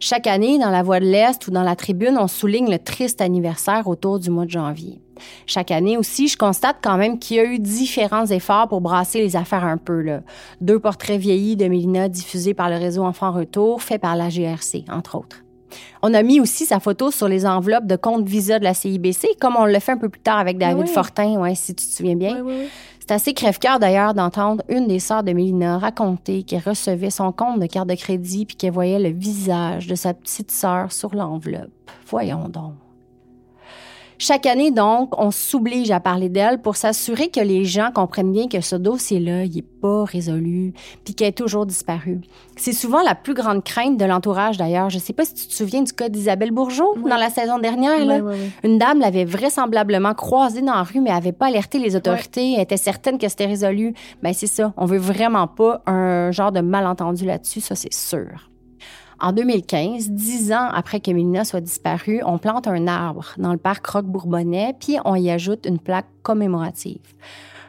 [0.00, 3.20] Chaque année, dans la Voix de l'Est ou dans la Tribune, on souligne le triste
[3.20, 5.00] anniversaire autour du mois de janvier.
[5.46, 9.20] Chaque année aussi, je constate quand même qu'il y a eu différents efforts pour brasser
[9.20, 10.00] les affaires un peu.
[10.00, 10.20] Là.
[10.60, 14.84] Deux portraits vieillis de Mélina diffusés par le réseau Enfants Retour, fait par la GRC,
[14.88, 15.42] entre autres.
[16.02, 19.36] On a mis aussi sa photo sur les enveloppes de compte Visa de la CIBC,
[19.40, 20.88] comme on le fait un peu plus tard avec David oui.
[20.88, 22.40] Fortin, ouais, si tu te souviens bien.
[22.40, 22.68] Oui, oui.
[23.08, 27.58] C'est assez crève-cœur d'ailleurs d'entendre une des sœurs de Mélina raconter qu'elle recevait son compte
[27.58, 31.70] de carte de crédit puis qu'elle voyait le visage de sa petite sœur sur l'enveloppe.
[32.06, 32.74] Voyons donc.
[34.20, 38.48] Chaque année, donc, on s'oblige à parler d'elle pour s'assurer que les gens comprennent bien
[38.48, 40.72] que ce dossier-là, il n'est pas résolu,
[41.04, 42.20] puis qu'elle est toujours disparue.
[42.56, 44.90] C'est souvent la plus grande crainte de l'entourage, d'ailleurs.
[44.90, 47.60] Je ne sais pas si tu te souviens du cas d'Isabelle Bourgeot dans la saison
[47.60, 48.04] dernière.
[48.04, 48.18] là.
[48.18, 48.34] Oui.
[48.64, 52.54] Une dame l'avait vraisemblablement croisée dans la rue, mais avait pas alerté les autorités.
[52.56, 53.94] Elle était certaine que c'était résolu.
[54.24, 54.72] Ben c'est ça.
[54.76, 58.50] On veut vraiment pas un genre de malentendu là-dessus, ça c'est sûr.
[59.20, 63.58] En 2015, dix ans après que Mélina soit disparue, on plante un arbre dans le
[63.58, 67.02] parc Roque-Bourbonnais, puis on y ajoute une plaque commémorative.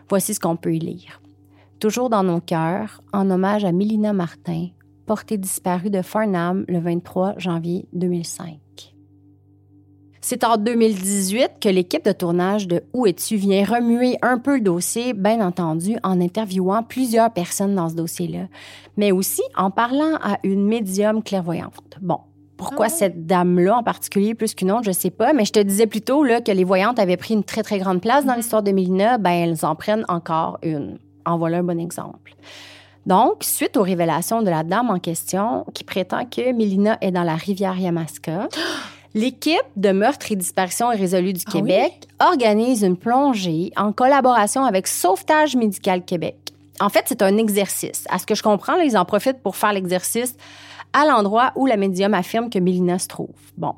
[0.09, 1.21] Voici ce qu'on peut y lire.
[1.79, 4.67] Toujours dans nos cœurs, en hommage à Mélina Martin,
[5.07, 8.59] portée disparue de Farnham le 23 janvier 2005.
[10.29, 14.61] C'est en 2018 que l'équipe de tournage de Où es-tu vient remuer un peu le
[14.61, 18.41] dossier, bien entendu, en interviewant plusieurs personnes dans ce dossier-là,
[18.95, 21.97] mais aussi en parlant à une médium clairvoyante.
[21.99, 22.19] Bon,
[22.57, 22.89] pourquoi Ah.
[22.89, 26.23] cette dame-là en particulier plus qu'une autre, je sais pas, mais je te disais plutôt
[26.23, 29.17] là, que les voyantes avaient pris une très, très grande place dans l'histoire de Mélina,
[29.17, 30.99] ben elles en prennent encore une.
[31.25, 32.35] En voilà un bon exemple.
[33.07, 37.23] Donc, suite aux révélations de la dame en question, qui prétend que Mélina est dans
[37.23, 38.47] la rivière Yamaska,
[39.13, 44.87] l'équipe de meurtre et disparition irrésolue du Ah Québec organise une plongée en collaboration avec
[44.87, 46.35] Sauvetage médical Québec.
[46.79, 48.05] En fait, c'est un exercice.
[48.09, 50.35] À ce que je comprends, là, ils en profitent pour faire l'exercice
[50.93, 53.35] à l'endroit où la médium affirme que Mélina se trouve.
[53.57, 53.73] Bon.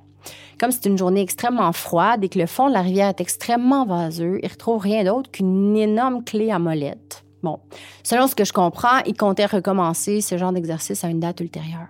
[0.60, 3.86] Comme c'est une journée extrêmement froide et que le fond de la rivière est extrêmement
[3.86, 7.24] vaseux, ils retrouvent rien d'autre qu'une énorme clé à molette.
[7.41, 7.60] Bon.
[8.04, 11.88] Selon ce que je comprends, ils comptaient recommencer ce genre d'exercice à une date ultérieure.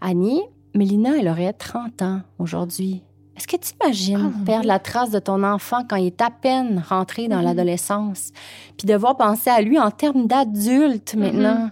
[0.00, 0.42] Annie,
[0.74, 3.02] Mélina, elle aurait 30 ans aujourd'hui.
[3.36, 6.30] Est-ce que tu imagines Ah, perdre la trace de ton enfant quand il est à
[6.30, 8.30] peine rentré dans l'adolescence,
[8.76, 11.70] puis devoir penser à lui en termes d'adulte maintenant?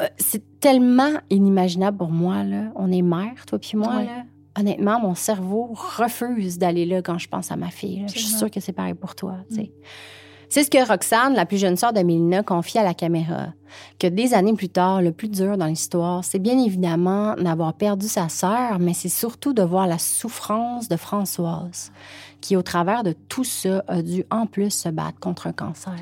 [0.00, 2.70] Euh, c'est tellement inimaginable pour moi, là.
[2.76, 4.22] On est mère, toi puis moi, là.
[4.58, 8.00] Honnêtement, mon cerveau refuse d'aller là quand je pense à ma fille.
[8.00, 8.06] là.
[8.08, 9.72] Je suis sûre que c'est pareil pour toi, tu sais.
[10.50, 13.48] C'est ce que Roxane, la plus jeune sœur de Mélina, confie à la caméra.
[13.98, 18.08] Que des années plus tard, le plus dur dans l'histoire, c'est bien évidemment d'avoir perdu
[18.08, 21.92] sa sœur, mais c'est surtout de voir la souffrance de Françoise,
[22.40, 25.98] qui, au travers de tout ça, a dû en plus se battre contre un cancer.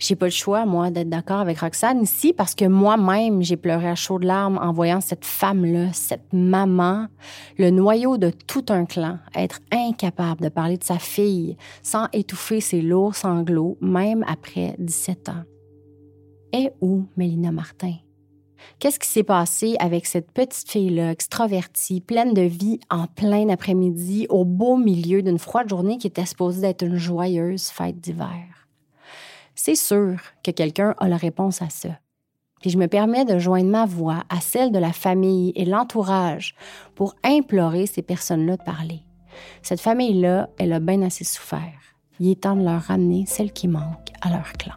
[0.00, 3.86] J'ai pas le choix, moi, d'être d'accord avec Roxane ici parce que moi-même, j'ai pleuré
[3.86, 7.06] à chaudes larmes en voyant cette femme-là, cette maman,
[7.58, 12.62] le noyau de tout un clan, être incapable de parler de sa fille sans étouffer
[12.62, 15.44] ses lourds sanglots, même après 17 ans.
[16.54, 17.96] Et où, Mélina Martin?
[18.78, 24.26] Qu'est-ce qui s'est passé avec cette petite fille-là, extravertie, pleine de vie, en plein après-midi,
[24.30, 28.59] au beau milieu d'une froide journée qui était supposée d'être une joyeuse fête d'hiver?
[29.62, 31.90] C'est sûr que quelqu'un a la réponse à ça.
[32.62, 36.54] Puis je me permets de joindre ma voix à celle de la famille et l'entourage
[36.94, 39.00] pour implorer ces personnes-là de parler.
[39.60, 41.78] Cette famille-là, elle a bien assez souffert.
[42.20, 44.76] Il est temps de leur ramener celle qui manque à leur clan.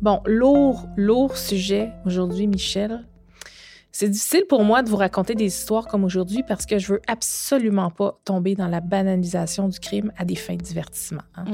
[0.00, 3.04] Bon, lourd, lourd sujet aujourd'hui, Michel.
[3.92, 7.00] C'est difficile pour moi de vous raconter des histoires comme aujourd'hui parce que je veux
[7.08, 11.22] absolument pas tomber dans la banalisation du crime à des fins de divertissement.
[11.36, 11.44] hein.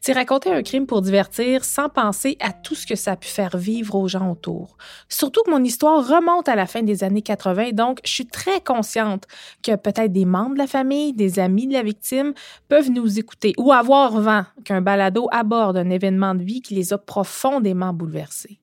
[0.00, 3.28] C'est raconter un crime pour divertir sans penser à tout ce que ça a pu
[3.28, 4.76] faire vivre aux gens autour.
[5.08, 8.60] Surtout que mon histoire remonte à la fin des années 80, donc je suis très
[8.60, 9.24] consciente
[9.62, 12.34] que peut-être des membres de la famille, des amis de la victime
[12.68, 16.92] peuvent nous écouter ou avoir vent qu'un balado aborde un événement de vie qui les
[16.92, 18.60] a profondément bouleversés.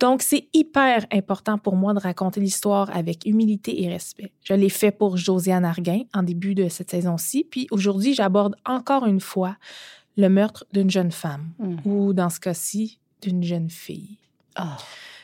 [0.00, 4.32] Donc, c'est hyper important pour moi de raconter l'histoire avec humilité et respect.
[4.42, 9.06] Je l'ai fait pour Josiane Arguin en début de cette saison-ci, puis aujourd'hui, j'aborde encore
[9.06, 9.56] une fois
[10.16, 11.80] le meurtre d'une jeune femme, Mhm.
[11.84, 14.18] ou dans ce cas-ci, d'une jeune fille.
[14.56, 14.76] Ah.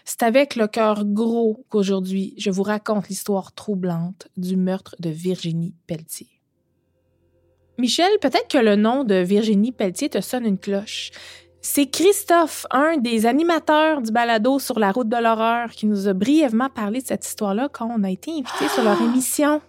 [0.05, 5.75] C'est avec le cœur gros qu'aujourd'hui, je vous raconte l'histoire troublante du meurtre de Virginie
[5.87, 6.29] Pelletier.
[7.79, 11.13] Michel, peut-être que le nom de Virginie Pelletier te sonne une cloche.
[11.63, 16.15] C'est Christophe, un des animateurs du balado sur la route de l'horreur, qui nous a
[16.15, 19.61] brièvement parlé de cette histoire-là quand on a été invité sur leur émission.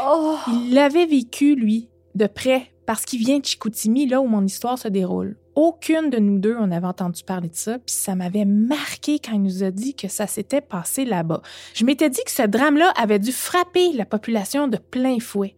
[0.00, 0.36] Oh!
[0.46, 4.78] Il l'avait vécu, lui, de près, parce qu'il vient de Chicoutimi, là où mon histoire
[4.78, 5.36] se déroule.
[5.56, 9.32] Aucune de nous deux, on avait entendu parler de ça, puis ça m'avait marqué quand
[9.32, 11.42] il nous a dit que ça s'était passé là-bas.
[11.74, 15.56] Je m'étais dit que ce drame-là avait dû frapper la population de plein fouet.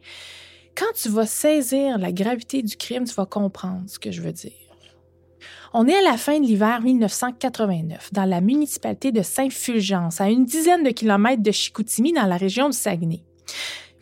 [0.75, 4.33] Quand tu vas saisir la gravité du crime, tu vas comprendre ce que je veux
[4.33, 4.62] dire.
[5.75, 10.45] On est à la fin de l'hiver 1989, dans la municipalité de Saint-Fulgence, à une
[10.45, 13.23] dizaine de kilomètres de Chicoutimi, dans la région du Saguenay.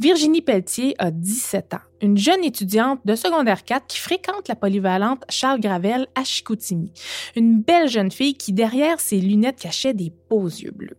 [0.01, 5.23] Virginie Pelletier a 17 ans, une jeune étudiante de secondaire 4 qui fréquente la polyvalente
[5.29, 6.93] Charles Gravel à Chicoutimi.
[7.37, 10.97] Une belle jeune fille qui, derrière ses lunettes, cachait des beaux yeux bleus.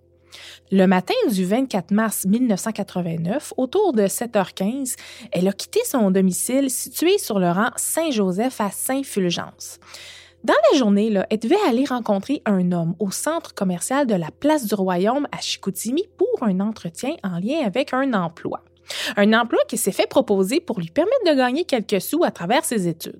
[0.72, 4.96] Le matin du 24 mars 1989, autour de 7h15,
[5.34, 9.80] elle a quitté son domicile situé sur le rang Saint-Joseph à Saint-Fulgence.
[10.44, 14.32] Dans la journée, là, elle devait aller rencontrer un homme au centre commercial de la
[14.32, 18.62] Place du Royaume à Chicoutimi pour un entretien en lien avec un emploi.
[19.18, 22.66] Un emploi qui s'est fait proposer pour lui permettre de gagner quelques sous à travers
[22.66, 23.20] ses études.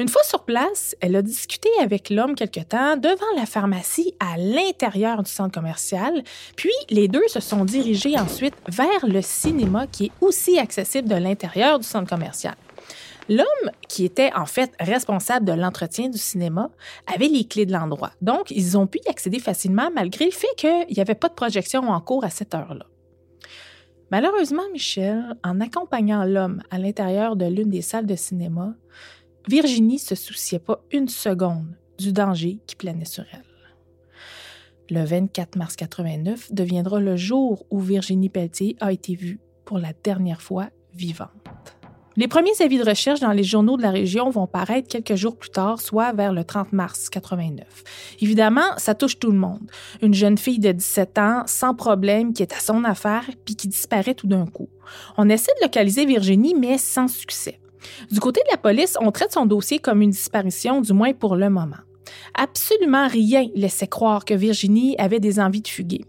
[0.00, 4.36] Une fois sur place, elle a discuté avec l'homme quelque temps devant la pharmacie à
[4.36, 6.24] l'intérieur du centre commercial,
[6.56, 11.14] puis les deux se sont dirigés ensuite vers le cinéma qui est aussi accessible de
[11.14, 12.56] l'intérieur du centre commercial.
[13.28, 16.70] L'homme, qui était en fait responsable de l'entretien du cinéma,
[17.12, 18.12] avait les clés de l'endroit.
[18.20, 21.34] Donc, ils ont pu y accéder facilement malgré le fait qu'il n'y avait pas de
[21.34, 22.86] projection en cours à cette heure-là.
[24.10, 28.74] Malheureusement, Michel, en accompagnant l'homme à l'intérieur de l'une des salles de cinéma,
[29.48, 33.40] Virginie se souciait pas une seconde du danger qui planait sur elle.
[34.90, 39.92] Le 24 mars 89 deviendra le jour où Virginie Pelletier a été vue pour la
[40.04, 41.30] dernière fois vivante.
[42.16, 45.36] Les premiers avis de recherche dans les journaux de la région vont paraître quelques jours
[45.36, 47.66] plus tard, soit vers le 30 mars 89.
[48.20, 49.70] Évidemment, ça touche tout le monde.
[50.02, 53.66] Une jeune fille de 17 ans, sans problème, qui est à son affaire, puis qui
[53.68, 54.68] disparaît tout d'un coup.
[55.16, 57.58] On essaie de localiser Virginie, mais sans succès.
[58.10, 61.36] Du côté de la police, on traite son dossier comme une disparition, du moins pour
[61.36, 61.76] le moment.
[62.34, 66.04] Absolument rien laissait croire que Virginie avait des envies de fuguer.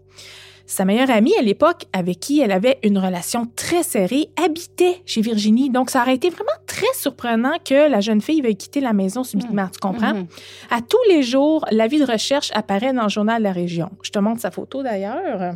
[0.66, 5.20] Sa meilleure amie à l'époque, avec qui elle avait une relation très serrée, habitait chez
[5.20, 5.68] Virginie.
[5.68, 9.24] Donc, ça aurait été vraiment très surprenant que la jeune fille veuille quitter la maison
[9.24, 9.68] subitement.
[9.68, 10.14] Tu comprends?
[10.14, 10.26] Mhm.
[10.70, 13.90] À tous les jours, l'avis de recherche apparaît dans le journal de la région.
[14.02, 15.54] Je te montre sa photo d'ailleurs.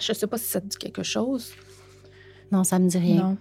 [0.00, 1.52] Je ne sais pas si ça te dit quelque chose.
[2.52, 3.22] Non, ça me dit rien.
[3.22, 3.36] Non.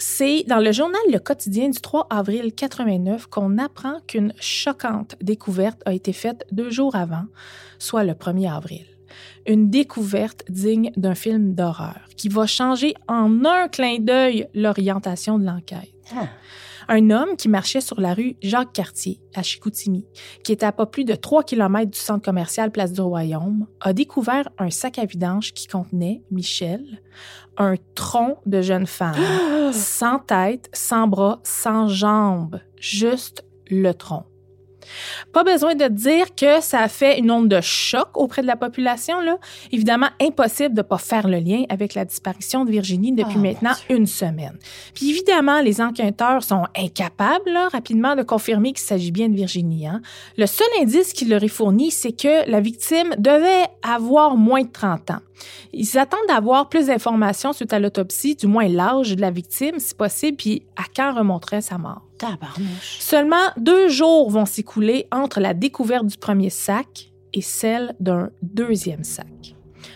[0.00, 5.82] C'est dans le journal Le Quotidien du 3 avril 89 qu'on apprend qu'une choquante découverte
[5.84, 7.24] a été faite deux jours avant,
[7.80, 8.86] soit le 1er avril.
[9.46, 15.44] Une découverte digne d'un film d'horreur qui va changer en un clin d'œil l'orientation de
[15.44, 15.92] l'enquête.
[16.14, 16.28] Ah.
[16.90, 20.06] Un homme qui marchait sur la rue Jacques-Cartier, à Chicoutimi,
[20.42, 23.92] qui était à pas plus de 3 km du centre commercial Place du Royaume, a
[23.92, 27.02] découvert un sac à vidange qui contenait, Michel,
[27.58, 29.16] un tronc de jeune femme,
[29.72, 34.24] sans tête, sans bras, sans jambes, juste le tronc.
[35.32, 38.56] Pas besoin de dire que ça a fait une onde de choc auprès de la
[38.56, 39.20] population.
[39.20, 39.38] Là.
[39.72, 43.40] Évidemment, impossible de ne pas faire le lien avec la disparition de Virginie depuis Oh,
[43.40, 44.56] maintenant une semaine.
[44.94, 49.86] Puis évidemment, les enquêteurs sont incapables là, rapidement de confirmer qu'il s'agit bien de Virginie.
[49.86, 50.00] hein.
[50.36, 54.68] Le seul indice qu'il leur est fourni, c'est que la victime devait avoir moins de
[54.72, 55.18] 30 ans.
[55.72, 59.94] Ils attendent d'avoir plus d'informations suite à l'autopsie, du moins l'âge de la victime, si
[59.94, 62.02] possible, puis à quand remonterait sa mort.
[62.18, 62.98] Tabarnouche.
[62.98, 69.04] Seulement deux jours vont s'écouler entre la découverte du premier sac et celle d'un deuxième
[69.04, 69.54] sac.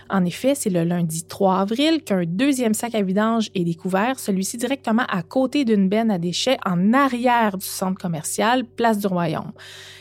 [0.09, 4.59] En effet, c'est le lundi 3 avril qu'un deuxième sac à vidange est découvert, celui-ci
[4.59, 9.53] directement à côté d'une benne à déchets en arrière du centre commercial Place du Royaume.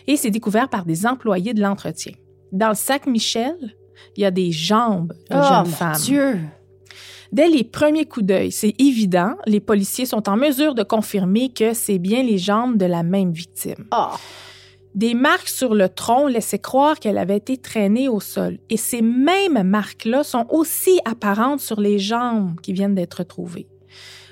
[0.07, 2.11] Et c'est découvert par des employés de l'entretien.
[2.51, 3.55] Dans le sac Michel,
[4.15, 5.97] il y a des jambes de Oh, jeune mon femme.
[5.97, 6.39] Dieu!
[7.31, 11.73] Dès les premiers coups d'œil, c'est évident, les policiers sont en mesure de confirmer que
[11.73, 13.85] c'est bien les jambes de la même victime.
[13.93, 14.07] Oh.
[14.95, 18.57] Des marques sur le tronc laissaient croire qu'elle avait été traînée au sol.
[18.69, 23.67] Et ces mêmes marques-là sont aussi apparentes sur les jambes qui viennent d'être retrouvées.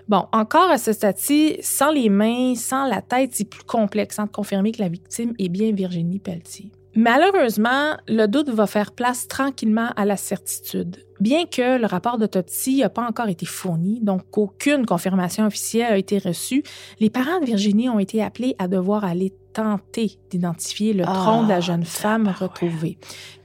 [0.09, 4.25] Bon, encore à ce stade-ci, sans les mains, sans la tête, c'est plus complexe sans
[4.25, 6.71] de confirmer que la victime est bien Virginie Pelletier.
[7.01, 10.97] Malheureusement, le doute va faire place tranquillement à la certitude.
[11.21, 15.97] Bien que le rapport d'autopsie n'a pas encore été fourni, donc qu'aucune confirmation officielle a
[15.97, 16.61] été reçue,
[16.99, 21.43] les parents de Virginie ont été appelés à devoir aller tenter d'identifier le Ah, tronc
[21.43, 22.97] de la jeune femme retrouvée.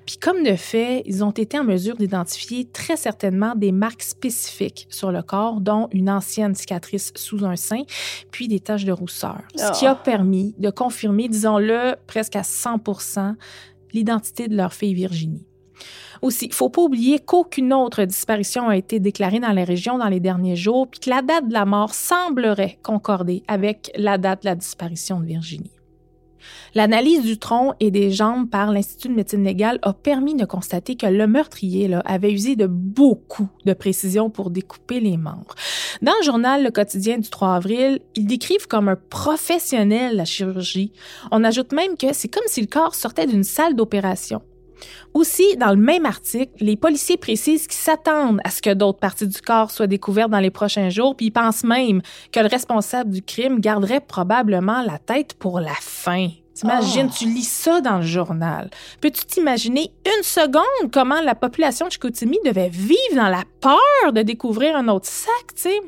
[0.07, 4.87] Puis comme de fait, ils ont été en mesure d'identifier très certainement des marques spécifiques
[4.90, 7.83] sur le corps, dont une ancienne cicatrice sous un sein,
[8.31, 9.43] puis des taches de rousseur.
[9.57, 12.81] Ce qui a permis de confirmer, disons-le, presque à 100
[13.93, 15.47] l'identité de leur fille Virginie.
[16.23, 20.09] Aussi, il faut pas oublier qu'aucune autre disparition a été déclarée dans la région dans
[20.09, 24.43] les derniers jours, puis que la date de la mort semblerait concorder avec la date
[24.43, 25.73] de la disparition de Virginie.
[26.74, 30.96] L'analyse du tronc et des jambes par l'Institut de médecine légale a permis de constater
[30.96, 35.54] que le meurtrier avait usé de beaucoup de précision pour découper les membres.
[36.02, 40.92] Dans le journal Le Quotidien du 3 avril, ils décrivent comme un professionnel la chirurgie.
[41.30, 44.42] On ajoute même que c'est comme si le corps sortait d'une salle d'opération.
[45.12, 49.28] Aussi, dans le même article, les policiers précisent qu'ils s'attendent à ce que d'autres parties
[49.28, 53.10] du corps soient découvertes dans les prochains jours, puis ils pensent même que le responsable
[53.10, 56.28] du crime garderait probablement la tête pour la fin.
[56.55, 58.71] T'imagines, tu lis ça dans le journal.
[59.01, 64.23] Peux-tu t'imaginer une seconde comment la population de Chicoutimi devait vivre dans la peur de
[64.23, 65.81] découvrir un autre sac, tu sais?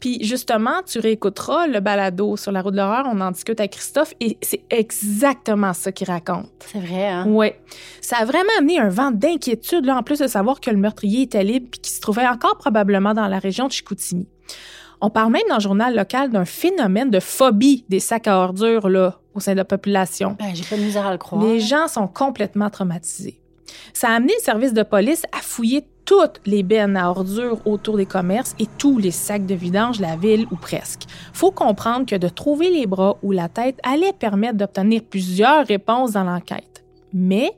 [0.00, 3.72] Puis justement, tu réécouteras le balado sur la route de l'horreur, on en discute avec
[3.72, 6.50] Christophe, et c'est exactement ça qu'il raconte.
[6.72, 7.26] C'est vrai, hein?
[7.28, 7.52] Oui.
[8.00, 11.22] Ça a vraiment amené un vent d'inquiétude, là, en plus de savoir que le meurtrier
[11.22, 14.26] était libre puis qu'il se trouvait encore probablement dans la région de Chicoutimi.
[15.00, 18.88] On parle même dans le journal local d'un phénomène de phobie des sacs à ordures
[18.88, 20.36] là, au sein de la population.
[20.38, 21.42] Ben, j'ai pas de misère à le croire.
[21.42, 23.40] Les gens sont complètement traumatisés.
[23.94, 27.96] Ça a amené le service de police à fouiller toutes les bennes à ordures autour
[27.96, 31.02] des commerces et tous les sacs de vidange de la ville ou presque.
[31.32, 36.12] Faut comprendre que de trouver les bras ou la tête allait permettre d'obtenir plusieurs réponses
[36.12, 36.84] dans l'enquête.
[37.12, 37.52] Mais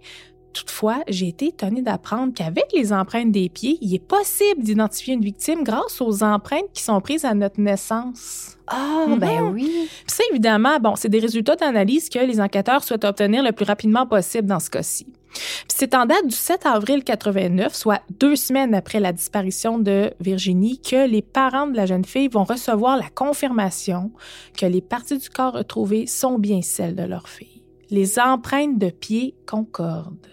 [0.53, 5.25] Toutefois, j'ai été étonnée d'apprendre qu'avec les empreintes des pieds, il est possible d'identifier une
[5.25, 8.57] victime grâce aux empreintes qui sont prises à notre naissance.
[8.67, 9.53] Ah, ben Mhm.
[9.53, 9.71] oui.
[10.07, 13.65] Puis ça, évidemment, bon, c'est des résultats d'analyse que les enquêteurs souhaitent obtenir le plus
[13.65, 15.07] rapidement possible dans ce cas-ci.
[15.35, 20.13] Puis c'est en date du 7 avril 89, soit deux semaines après la disparition de
[20.21, 24.11] Virginie, que les parents de la jeune fille vont recevoir la confirmation
[24.59, 27.63] que les parties du corps retrouvées sont bien celles de leur fille.
[27.89, 30.27] Les empreintes de pieds concordent.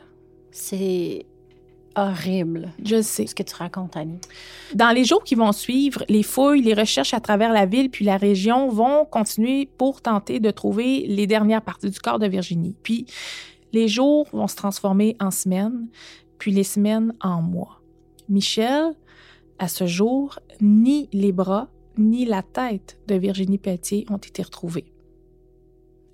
[0.62, 1.26] C'est
[1.96, 3.26] horrible Je sais.
[3.26, 4.20] ce que tu racontes, Annie.
[4.76, 8.04] Dans les jours qui vont suivre, les fouilles, les recherches à travers la ville puis
[8.04, 12.76] la région vont continuer pour tenter de trouver les dernières parties du corps de Virginie.
[12.84, 13.06] Puis
[13.72, 15.88] les jours vont se transformer en semaines,
[16.38, 17.82] puis les semaines en mois.
[18.28, 18.92] Michel,
[19.60, 24.92] à ce jour, ni les bras ni la tête de Virginie Pelletier ont été retrouvés.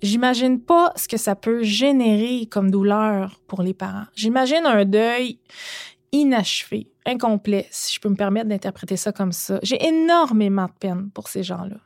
[0.06, 4.04] J'imagine pas ce que ça peut générer comme douleur pour les parents.
[4.14, 5.40] J'imagine un deuil
[6.12, 9.58] inachevé, incomplet, si je peux me permettre d'interpréter ça comme ça.
[9.64, 11.78] J'ai énormément de peine pour ces gens-là.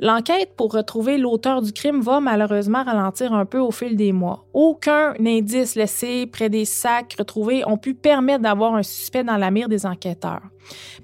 [0.00, 4.44] L'enquête pour retrouver l'auteur du crime va malheureusement ralentir un peu au fil des mois.
[4.52, 9.52] Aucun indice laissé près des sacs retrouvés ont pu permettre d'avoir un suspect dans la
[9.52, 10.42] mire des enquêteurs.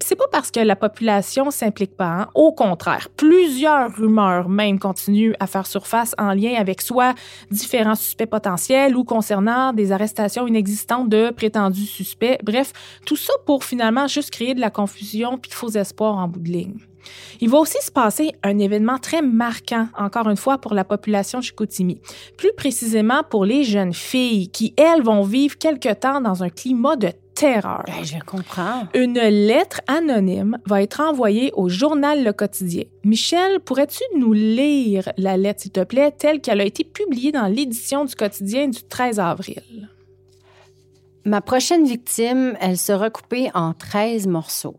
[0.00, 2.28] C'est pas parce que la population s'implique pas, hein.
[2.34, 7.14] au contraire, plusieurs rumeurs même continuent à faire surface en lien avec soit
[7.50, 12.38] différents suspects potentiels ou concernant des arrestations inexistantes de prétendus suspects.
[12.42, 12.72] Bref,
[13.06, 16.40] tout ça pour finalement juste créer de la confusion puis de faux espoirs en bout
[16.40, 16.89] de ligne.
[17.40, 21.40] Il va aussi se passer un événement très marquant, encore une fois, pour la population
[21.40, 22.00] Chicoutimi.
[22.36, 26.96] Plus précisément pour les jeunes filles qui, elles, vont vivre quelque temps dans un climat
[26.96, 27.84] de terreur.
[27.86, 28.86] Ben, je comprends.
[28.94, 32.84] Une lettre anonyme va être envoyée au journal Le Quotidien.
[33.04, 37.46] Michel, pourrais-tu nous lire la lettre, s'il te plaît, telle qu'elle a été publiée dans
[37.46, 39.88] l'édition du quotidien du 13 avril?
[41.24, 44.76] Ma prochaine victime, elle sera coupée en 13 morceaux.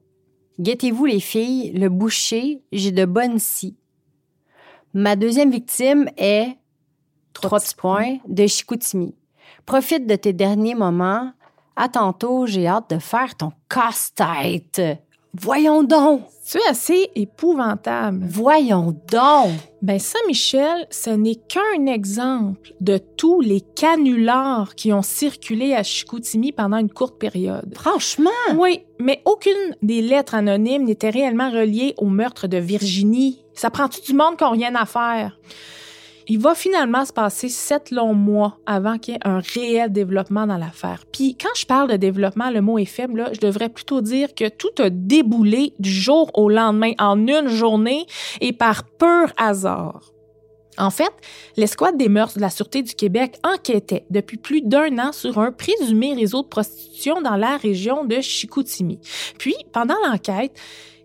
[0.60, 3.78] Guettez-vous les filles, le boucher, j'ai de bonnes scies.
[4.94, 6.58] Ma deuxième victime est,
[7.34, 9.16] trois petits points, de Chicoutimi.
[9.66, 11.32] Profite de tes derniers moments.
[11.76, 14.82] À tantôt, j'ai hâte de faire ton casse-tête.
[15.34, 16.24] Voyons donc!
[16.44, 18.26] C'est assez épouvantable.
[18.28, 19.52] Voyons donc!
[19.82, 25.84] Ben ça, Michel, ce n'est qu'un exemple de tous les canulars qui ont circulé à
[25.84, 27.74] Chicoutimi pendant une courte période.
[27.76, 28.30] Franchement!
[28.58, 33.42] Oui, mais aucune des lettres anonymes n'était réellement reliée au meurtre de Virginie.
[33.54, 35.40] Ça prend-tu du monde qui n'a rien à faire?
[36.34, 40.48] Il va finalement se passer sept longs mois avant qu'il y ait un réel développement
[40.48, 41.04] dans l'affaire.
[41.12, 44.48] Puis quand je parle de développement, le mot est faible, je devrais plutôt dire que
[44.48, 48.06] tout a déboulé du jour au lendemain, en une journée
[48.40, 50.14] et par pur hasard.
[50.78, 51.12] En fait,
[51.58, 55.52] l'escouade des mœurs de la Sûreté du Québec enquêtait depuis plus d'un an sur un
[55.52, 59.02] présumé réseau de prostitution dans la région de Chicoutimi.
[59.38, 60.58] Puis, pendant l'enquête,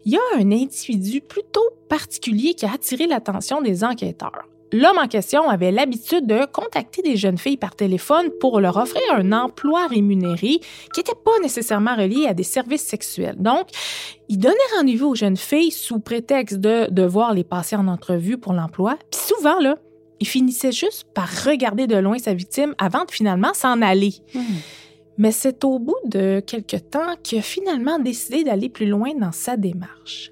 [0.05, 4.45] il y a un individu plutôt particulier qui a attiré l'attention des enquêteurs.
[4.73, 9.03] L'homme en question avait l'habitude de contacter des jeunes filles par téléphone pour leur offrir
[9.13, 10.61] un emploi rémunéré
[10.93, 13.37] qui n'était pas nécessairement relié à des services sexuels.
[13.39, 13.69] Donc,
[14.29, 18.53] il donnait rendez-vous aux jeunes filles sous prétexte de devoir les passer en entrevue pour
[18.53, 18.99] l'emploi.
[19.11, 19.77] Puis souvent, là,
[20.19, 24.15] il finissait juste par regarder de loin sa victime avant de finalement s'en aller.
[25.19, 29.33] Mais c'est au bout de quelques temps qu'il a finalement décidé d'aller plus loin dans
[29.33, 30.31] sa démarche.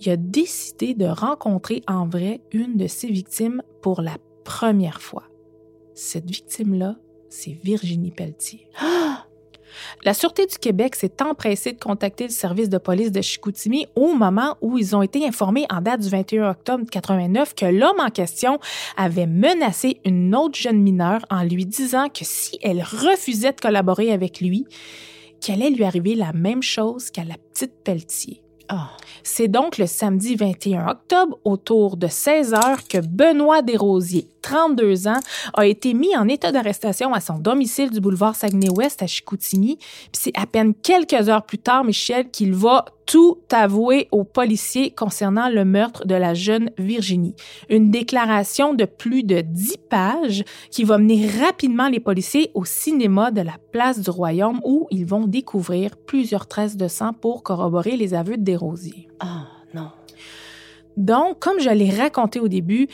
[0.00, 5.24] Il a décidé de rencontrer en vrai une de ses victimes pour la première fois.
[5.94, 6.96] Cette victime-là,
[7.30, 8.68] c'est Virginie Pelletier.
[10.04, 14.14] La Sûreté du Québec s'est empressée de contacter le service de police de Chicoutimi au
[14.14, 18.10] moment où ils ont été informés en date du 21 octobre 89 que l'homme en
[18.10, 18.58] question
[18.96, 24.12] avait menacé une autre jeune mineure en lui disant que si elle refusait de collaborer
[24.12, 24.66] avec lui,
[25.40, 28.42] qu'il allait lui arriver la même chose qu'à la petite Pelletier.
[28.68, 28.90] Ah.
[29.22, 35.18] C'est donc le samedi 21 octobre, autour de 16 heures, que Benoît Desrosiers, 32 ans,
[35.54, 39.76] a été mis en état d'arrestation à son domicile du boulevard Saguenay-Ouest à Chicoutimi.
[39.76, 44.92] Puis c'est à peine quelques heures plus tard, Michel, qu'il va tout avouer aux policiers
[44.92, 47.34] concernant le meurtre de la jeune Virginie.
[47.68, 53.32] Une déclaration de plus de 10 pages qui va mener rapidement les policiers au cinéma
[53.32, 57.96] de la place du Royaume où ils vont découvrir plusieurs traces de sang pour corroborer
[57.96, 59.08] les aveux de Desrosiers.
[59.18, 59.90] Ah, non.
[60.96, 62.88] Donc, comme je l'ai raconté au début,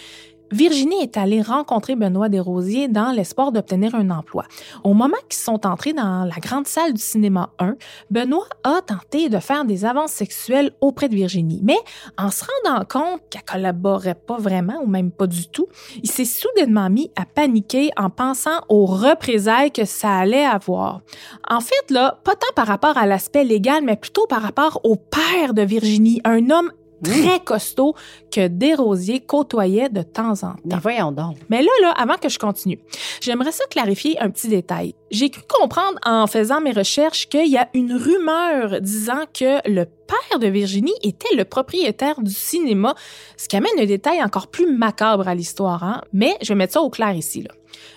[0.53, 4.45] Virginie est allée rencontrer Benoît Desrosiers dans l'espoir d'obtenir un emploi.
[4.85, 7.77] Au moment qu'ils sont entrés dans la grande salle du cinéma 1,
[8.11, 11.79] Benoît a tenté de faire des avances sexuelles auprès de Virginie, mais
[12.19, 15.69] en se rendant compte qu'elle collaborait pas vraiment ou même pas du tout,
[16.03, 21.01] il s'est soudainement mis à paniquer en pensant aux représailles que ça allait avoir.
[21.49, 24.97] En fait, là, pas tant par rapport à l'aspect légal, mais plutôt par rapport au
[24.97, 26.71] père de Virginie, un homme
[27.03, 27.95] très costaud
[28.31, 30.57] que Desrosiers côtoyait de temps en temps.
[30.65, 31.37] Mais voyons donc.
[31.49, 32.79] Mais là, là, avant que je continue,
[33.21, 34.95] j'aimerais ça clarifier un petit détail.
[35.11, 39.87] J'ai cru comprendre en faisant mes recherches qu'il y a une rumeur disant que le
[40.13, 42.95] père de Virginie était le propriétaire du cinéma,
[43.37, 45.83] ce qui amène un détail encore plus macabre à l'histoire.
[45.83, 46.03] Hein?
[46.13, 47.43] Mais je vais mettre ça au clair ici.
[47.43, 47.51] Là.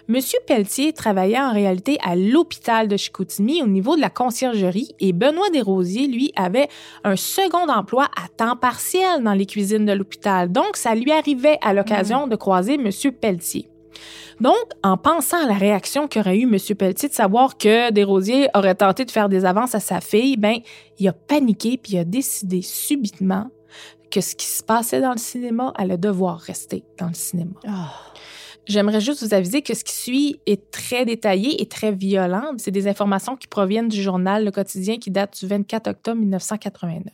[0.07, 5.13] Monsieur Pelletier travaillait en réalité à l'hôpital de Chicoutimi au niveau de la conciergerie et
[5.13, 6.70] Benoît Desrosiers, lui, avait
[7.03, 10.51] un second emploi à temps partiel dans les cuisines de l'hôpital.
[10.51, 13.70] Donc, ça lui arrivait à l'occasion de croiser Monsieur Pelletier.
[14.41, 16.58] Donc, en pensant à la réaction qu'aurait eu M.
[16.76, 20.58] Pelletier de savoir que Desrosiers aurait tenté de faire des avances à sa fille, ben,
[21.00, 23.50] il a paniqué puis il a décidé subitement
[24.12, 27.54] que ce qui se passait dans le cinéma allait devoir rester dans le cinéma.
[28.68, 32.52] J'aimerais juste vous aviser que ce qui suit est très détaillé et très violent.
[32.58, 37.14] C'est des informations qui proviennent du journal Le Quotidien qui date du 24 octobre 1989.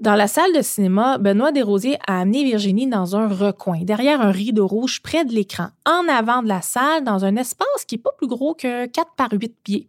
[0.00, 4.30] Dans la salle de cinéma, Benoît Desrosiers a amené Virginie dans un recoin, derrière un
[4.30, 8.02] rideau rouge près de l'écran, en avant de la salle, dans un espace qui n'est
[8.02, 9.88] pas plus gros que 4 par 8 pieds.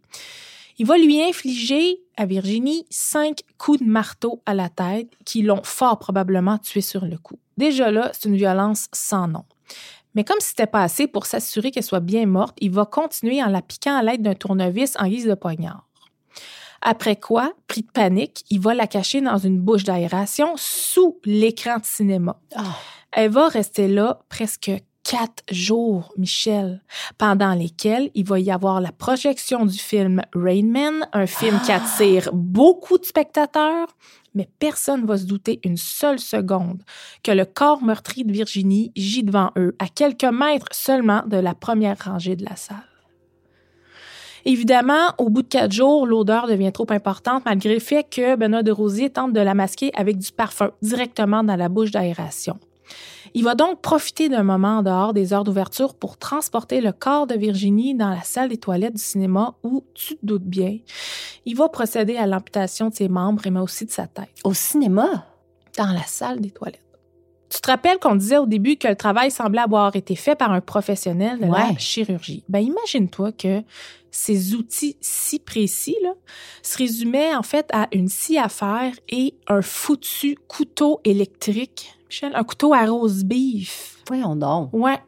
[0.76, 5.62] Il va lui infliger à Virginie cinq coups de marteau à la tête qui l'ont
[5.64, 7.38] fort probablement tué sur le coup.
[7.56, 9.44] Déjà là, c'est une violence sans nom.
[10.14, 13.48] Mais comme c'était pas assez pour s'assurer qu'elle soit bien morte, il va continuer en
[13.48, 15.88] la piquant à l'aide d'un tournevis en guise de poignard.
[16.82, 21.78] Après quoi, pris de panique, il va la cacher dans une bouche d'aération sous l'écran
[21.78, 22.40] de cinéma.
[23.12, 24.72] Elle va rester là presque
[25.04, 26.82] quatre jours, Michel,
[27.18, 31.72] pendant lesquels il va y avoir la projection du film Rain Man, un film qui
[31.72, 33.88] attire beaucoup de spectateurs,
[34.34, 36.82] mais personne ne va se douter une seule seconde
[37.22, 41.54] que le corps meurtri de Virginie gît devant eux, à quelques mètres seulement de la
[41.54, 42.91] première rangée de la salle.
[44.44, 48.62] Évidemment, au bout de quatre jours, l'odeur devient trop importante malgré le fait que Benoît
[48.62, 52.58] de Rosier tente de la masquer avec du parfum directement dans la bouche d'aération.
[53.34, 57.26] Il va donc profiter d'un moment en dehors des heures d'ouverture pour transporter le corps
[57.26, 60.78] de Virginie dans la salle des toilettes du cinéma où, tu te doutes bien,
[61.46, 64.28] il va procéder à l'amputation de ses membres mais aussi de sa tête.
[64.44, 65.26] Au cinéma?
[65.78, 66.80] Dans la salle des toilettes.
[67.52, 70.52] Tu te rappelles qu'on disait au début que le travail semblait avoir été fait par
[70.52, 72.44] un professionnel de la chirurgie?
[72.48, 73.62] Ben imagine-toi que
[74.10, 76.14] ces outils si précis là,
[76.62, 81.94] se résumaient en fait à une scie à fer et un foutu couteau électrique.
[82.08, 83.98] Michel, un couteau à rose beef.
[84.08, 84.70] Voyons donc.
[84.72, 85.00] Ouais.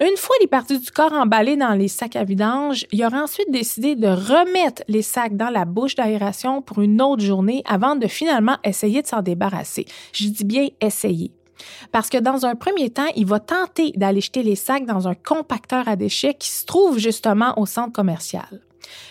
[0.00, 3.52] Une fois les parties du corps emballées dans les sacs à vidange, il aurait ensuite
[3.52, 8.08] décidé de remettre les sacs dans la bouche d'aération pour une autre journée avant de
[8.08, 9.86] finalement essayer de s'en débarrasser.
[10.12, 11.30] Je dis bien essayer.
[11.92, 15.14] Parce que dans un premier temps, il va tenter d'aller jeter les sacs dans un
[15.14, 18.60] compacteur à déchets qui se trouve justement au centre commercial.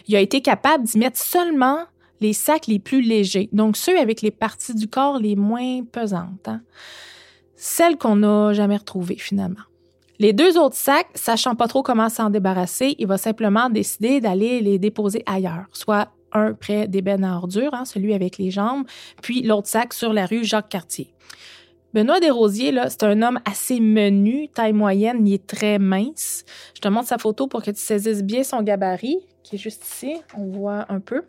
[0.08, 1.80] Il a été capable d'y mettre seulement
[2.22, 6.48] les sacs les plus légers, donc ceux avec les parties du corps les moins pesantes.
[6.48, 6.62] hein.
[7.56, 9.64] Celles qu'on n'a jamais retrouvées finalement.
[10.20, 14.62] Les deux autres sacs, sachant pas trop comment s'en débarrasser, il va simplement décider d'aller
[14.62, 18.86] les déposer ailleurs, soit un près des bennes à ordures, hein, celui avec les jambes,
[19.22, 21.14] puis l'autre sac sur la rue Jacques-Cartier.
[21.94, 26.44] Benoît Desrosiers, là, c'est un homme assez menu, taille moyenne, il est très mince.
[26.74, 29.86] Je te montre sa photo pour que tu saisisses bien son gabarit, qui est juste
[29.86, 30.16] ici.
[30.36, 31.22] On voit un peu.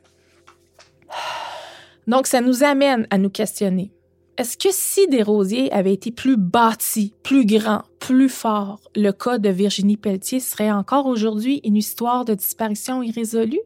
[2.06, 3.92] Donc, ça nous amène à nous questionner.
[4.38, 9.50] Est-ce que si Desrosiers avait été plus bâti, plus grand, plus fort, le cas de
[9.50, 13.60] Virginie Pelletier serait encore aujourd'hui une histoire de disparition irrésolue?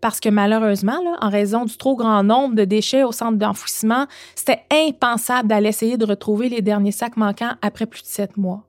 [0.00, 4.06] Parce que malheureusement, là, en raison du trop grand nombre de déchets au centre d'enfouissement,
[4.34, 8.64] c'était impensable d'aller essayer de retrouver les derniers sacs manquants après plus de sept mois.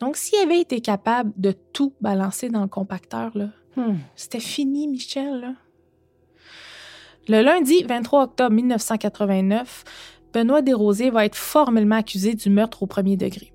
[0.00, 3.94] Donc, s'il avait été capable de tout balancer dans le compacteur, là, Hmm.
[4.16, 5.40] c'était fini, Michel.
[5.40, 5.52] là.
[7.28, 9.84] Le lundi 23 octobre 1989,
[10.34, 13.51] Benoît Desrosiers va être formellement accusé du meurtre au premier degré.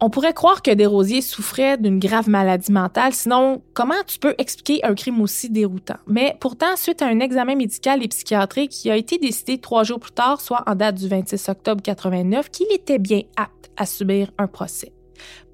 [0.00, 4.84] On pourrait croire que Desrosiers souffrait d'une grave maladie mentale, sinon comment tu peux expliquer
[4.84, 5.96] un crime aussi déroutant?
[6.06, 9.98] Mais pourtant, suite à un examen médical et psychiatrique qui a été décidé trois jours
[9.98, 14.30] plus tard, soit en date du 26 octobre 89, qu'il était bien apte à subir
[14.38, 14.92] un procès.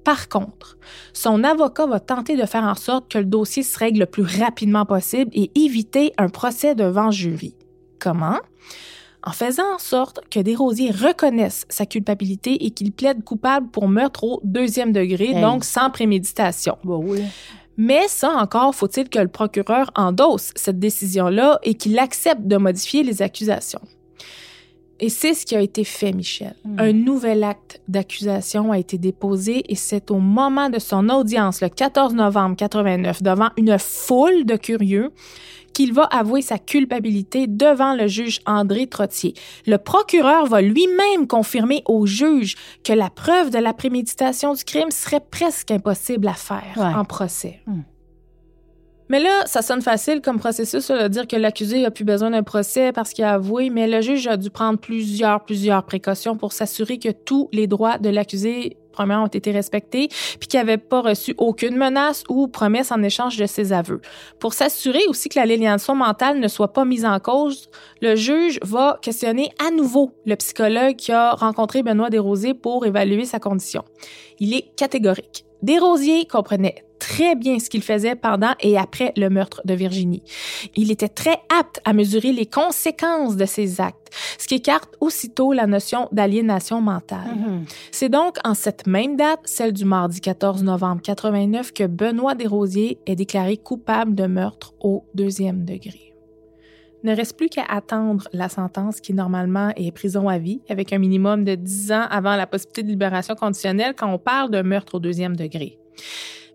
[0.03, 0.77] Par contre,
[1.11, 4.21] son avocat va tenter de faire en sorte que le dossier se règle le plus
[4.21, 7.55] rapidement possible et éviter un procès devant jury.
[7.99, 8.37] Comment?
[9.25, 14.23] En faisant en sorte que Desrosiers reconnaisse sa culpabilité et qu'il plaide coupable pour meurtre
[14.23, 15.41] au deuxième degré, Hey.
[15.41, 16.77] donc sans préméditation.
[16.83, 17.23] Oui.
[17.77, 23.03] Mais ça encore, faut-il que le procureur endosse cette décision-là et qu'il accepte de modifier
[23.03, 23.81] les accusations.
[25.01, 26.55] Et c'est ce qui a été fait, Michel.
[26.63, 26.79] Hmm.
[26.79, 31.67] Un nouvel acte d'accusation a été déposé et c'est au moment de son audience, le
[31.67, 35.11] 14 novembre 89, devant une foule de curieux,
[35.75, 39.33] qu'il va avouer sa culpabilité devant le juge André Trottier.
[39.67, 44.89] Le procureur va lui-même confirmer au juge que la preuve de la préméditation du crime
[44.89, 46.93] serait presque impossible à faire Ouais.
[46.95, 47.59] en procès.
[47.67, 47.81] Hmm.
[49.09, 52.41] Mais là, ça sonne facile comme processus de dire que l'accusé a plus besoin d'un
[52.41, 56.53] procès parce qu'il a avoué, mais le juge a dû prendre plusieurs, plusieurs précautions pour
[56.53, 61.33] s'assurer que tous les droits de l'accusé ont été respectés, puis qu'il n'avait pas reçu
[61.37, 64.01] aucune menace ou promesse en échange de ses aveux.
[64.39, 67.69] Pour s'assurer aussi que la l'aliénation mentale ne soit pas mise en cause,
[68.01, 73.25] le juge va questionner à nouveau le psychologue qui a rencontré Benoît Desrosiers pour évaluer
[73.25, 73.83] sa condition.
[74.39, 75.45] Il est catégorique.
[75.61, 80.23] Desrosiers comprenait très bien ce qu'il faisait pendant et après le meurtre de Virginie.
[80.75, 85.53] Il était très apte à mesurer les conséquences de ses actes, ce qui écarte aussitôt
[85.53, 87.35] la notion d'aliénation mentale.
[87.35, 87.65] Mhm.
[87.91, 92.99] C'est donc en cette même date, celle du mardi 14 novembre 89, que Benoît Desrosiers
[93.05, 96.05] est déclaré coupable de meurtre au deuxième degré.
[97.05, 100.97] Ne reste plus qu'à attendre la sentence qui normalement est prison à vie, avec un
[100.97, 104.95] minimum de 10 ans avant la possibilité de libération conditionnelle quand on parle de meurtre
[104.95, 105.77] au deuxième degré.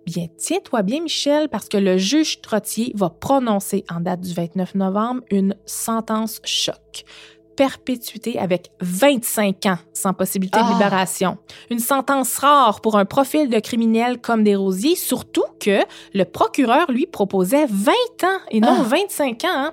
[0.06, 4.74] Bien, tiens-toi bien, Michel, parce que le juge Trottier va prononcer en date du 29
[4.74, 7.04] novembre une sentence choc.
[7.64, 10.72] Perpétuité avec 25 ans sans possibilité de Ah.
[10.72, 11.36] libération.
[11.68, 15.80] Une sentence rare pour un profil de criminel comme Desrosiers, surtout que
[16.14, 17.92] le procureur lui proposait 20
[18.24, 18.82] ans et non Ah.
[18.84, 19.48] 25 ans.
[19.52, 19.72] hein.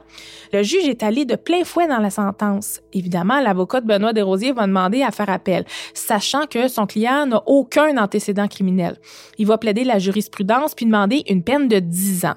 [0.51, 2.81] Le juge est allé de plein fouet dans la sentence.
[2.91, 5.63] Évidemment, l'avocat de Benoît Desrosiers va demander à faire appel,
[5.93, 8.97] sachant que son client n'a aucun antécédent criminel.
[9.38, 12.35] Il va plaider la jurisprudence puis demander une peine de 10 ans.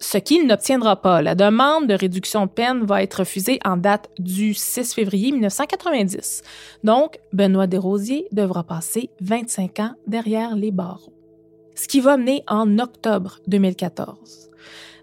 [0.00, 1.22] Ce qu'il n'obtiendra pas.
[1.22, 6.42] La demande de réduction de peine va être refusée en date du 6 février 1990.
[6.82, 11.12] Donc, Benoît Desrosiers devra passer 25 ans derrière les barreaux.
[11.74, 14.50] Ce qui va mener en octobre 2014.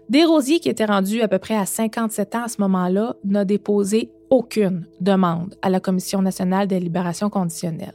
[0.08, 4.10] Desrosiers, qui était rendu à peu près à 57 ans à ce moment-là, n'a déposé
[4.30, 7.94] aucune demande à la Commission nationale des libérations conditionnelles.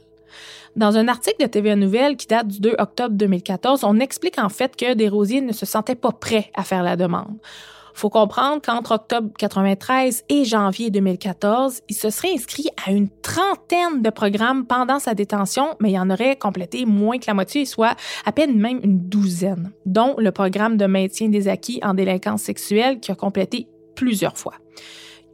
[0.78, 4.48] Dans un article de TVA Nouvelle qui date du 2 octobre 2014, on explique en
[4.48, 7.36] fait que Desrosiers ne se sentait pas prêt à faire la demande.
[7.94, 14.02] Faut comprendre qu'entre octobre 93 et janvier 2014, il se serait inscrit à une trentaine
[14.02, 17.96] de programmes pendant sa détention, mais il en aurait complété moins que la moitié, soit
[18.24, 23.00] à peine même une douzaine, dont le programme de maintien des acquis en délinquance sexuelle
[23.00, 23.66] qui a complété
[23.96, 24.54] plusieurs fois.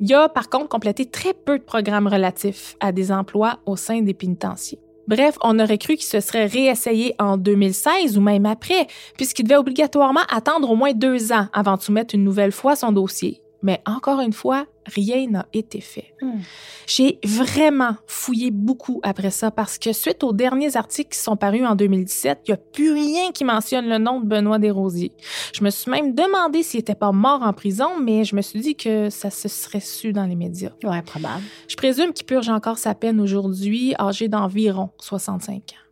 [0.00, 4.00] Il a par contre complété très peu de programmes relatifs à des emplois au sein
[4.00, 4.78] des pénitenciers.
[5.06, 8.86] Bref, on aurait cru qu'il se serait réessayé en 2016 ou même après,
[9.16, 12.92] puisqu'il devait obligatoirement attendre au moins deux ans avant de soumettre une nouvelle fois son
[12.92, 13.40] dossier.
[13.62, 16.14] Mais encore une fois, rien n'a été fait.
[16.20, 16.40] Hmm.
[16.86, 21.62] J'ai vraiment fouillé beaucoup après ça parce que suite aux derniers articles qui sont parus
[21.64, 25.12] en 2017, il n'y a plus rien qui mentionne le nom de Benoît Desrosiers.
[25.54, 28.60] Je me suis même demandé s'il n'était pas mort en prison, mais je me suis
[28.60, 30.72] dit que ça se serait su dans les médias.
[30.82, 31.42] Ouais, probable.
[31.68, 35.84] Je présume qu'il purge encore sa peine aujourd'hui, âgé d'environ 65 ans.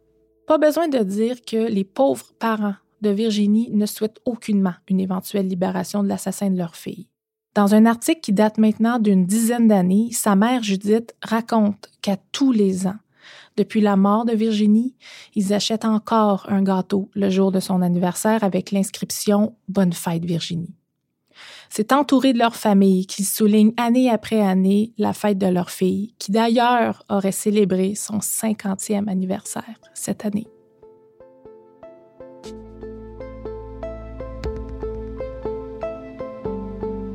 [0.46, 5.48] Pas besoin de dire que les pauvres parents de Virginie ne souhaitent aucunement une éventuelle
[5.48, 7.08] libération de l'assassin de leur fille.
[7.54, 12.50] Dans un article qui date maintenant d'une dizaine d'années, sa mère Judith raconte qu'à tous
[12.50, 12.96] les ans,
[13.58, 14.94] depuis la mort de Virginie,
[15.34, 20.74] ils achètent encore un gâteau le jour de son anniversaire avec l'inscription Bonne fête Virginie.
[21.68, 26.14] C'est entouré de leur famille qu'ils soulignent année après année la fête de leur fille,
[26.18, 30.48] qui d'ailleurs aurait célébré son 50e anniversaire cette année.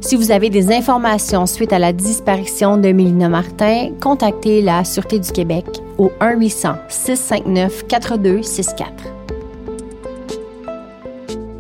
[0.08, 5.20] Si vous avez des informations suite à la disparition de Mélina Martin, contactez la Sûreté
[5.20, 5.66] du Québec
[5.97, 8.86] au 1-800-659-4264.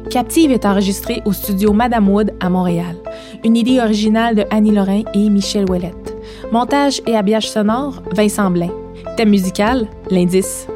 [0.09, 2.95] Captive est enregistrée au studio Madame Wood à Montréal.
[3.43, 6.15] Une idée originale de Annie Lorrain et Michel Ouellette.
[6.53, 8.71] Montage et habillage sonore, Vincent Blain.
[9.17, 10.67] Thème musical, L'indice.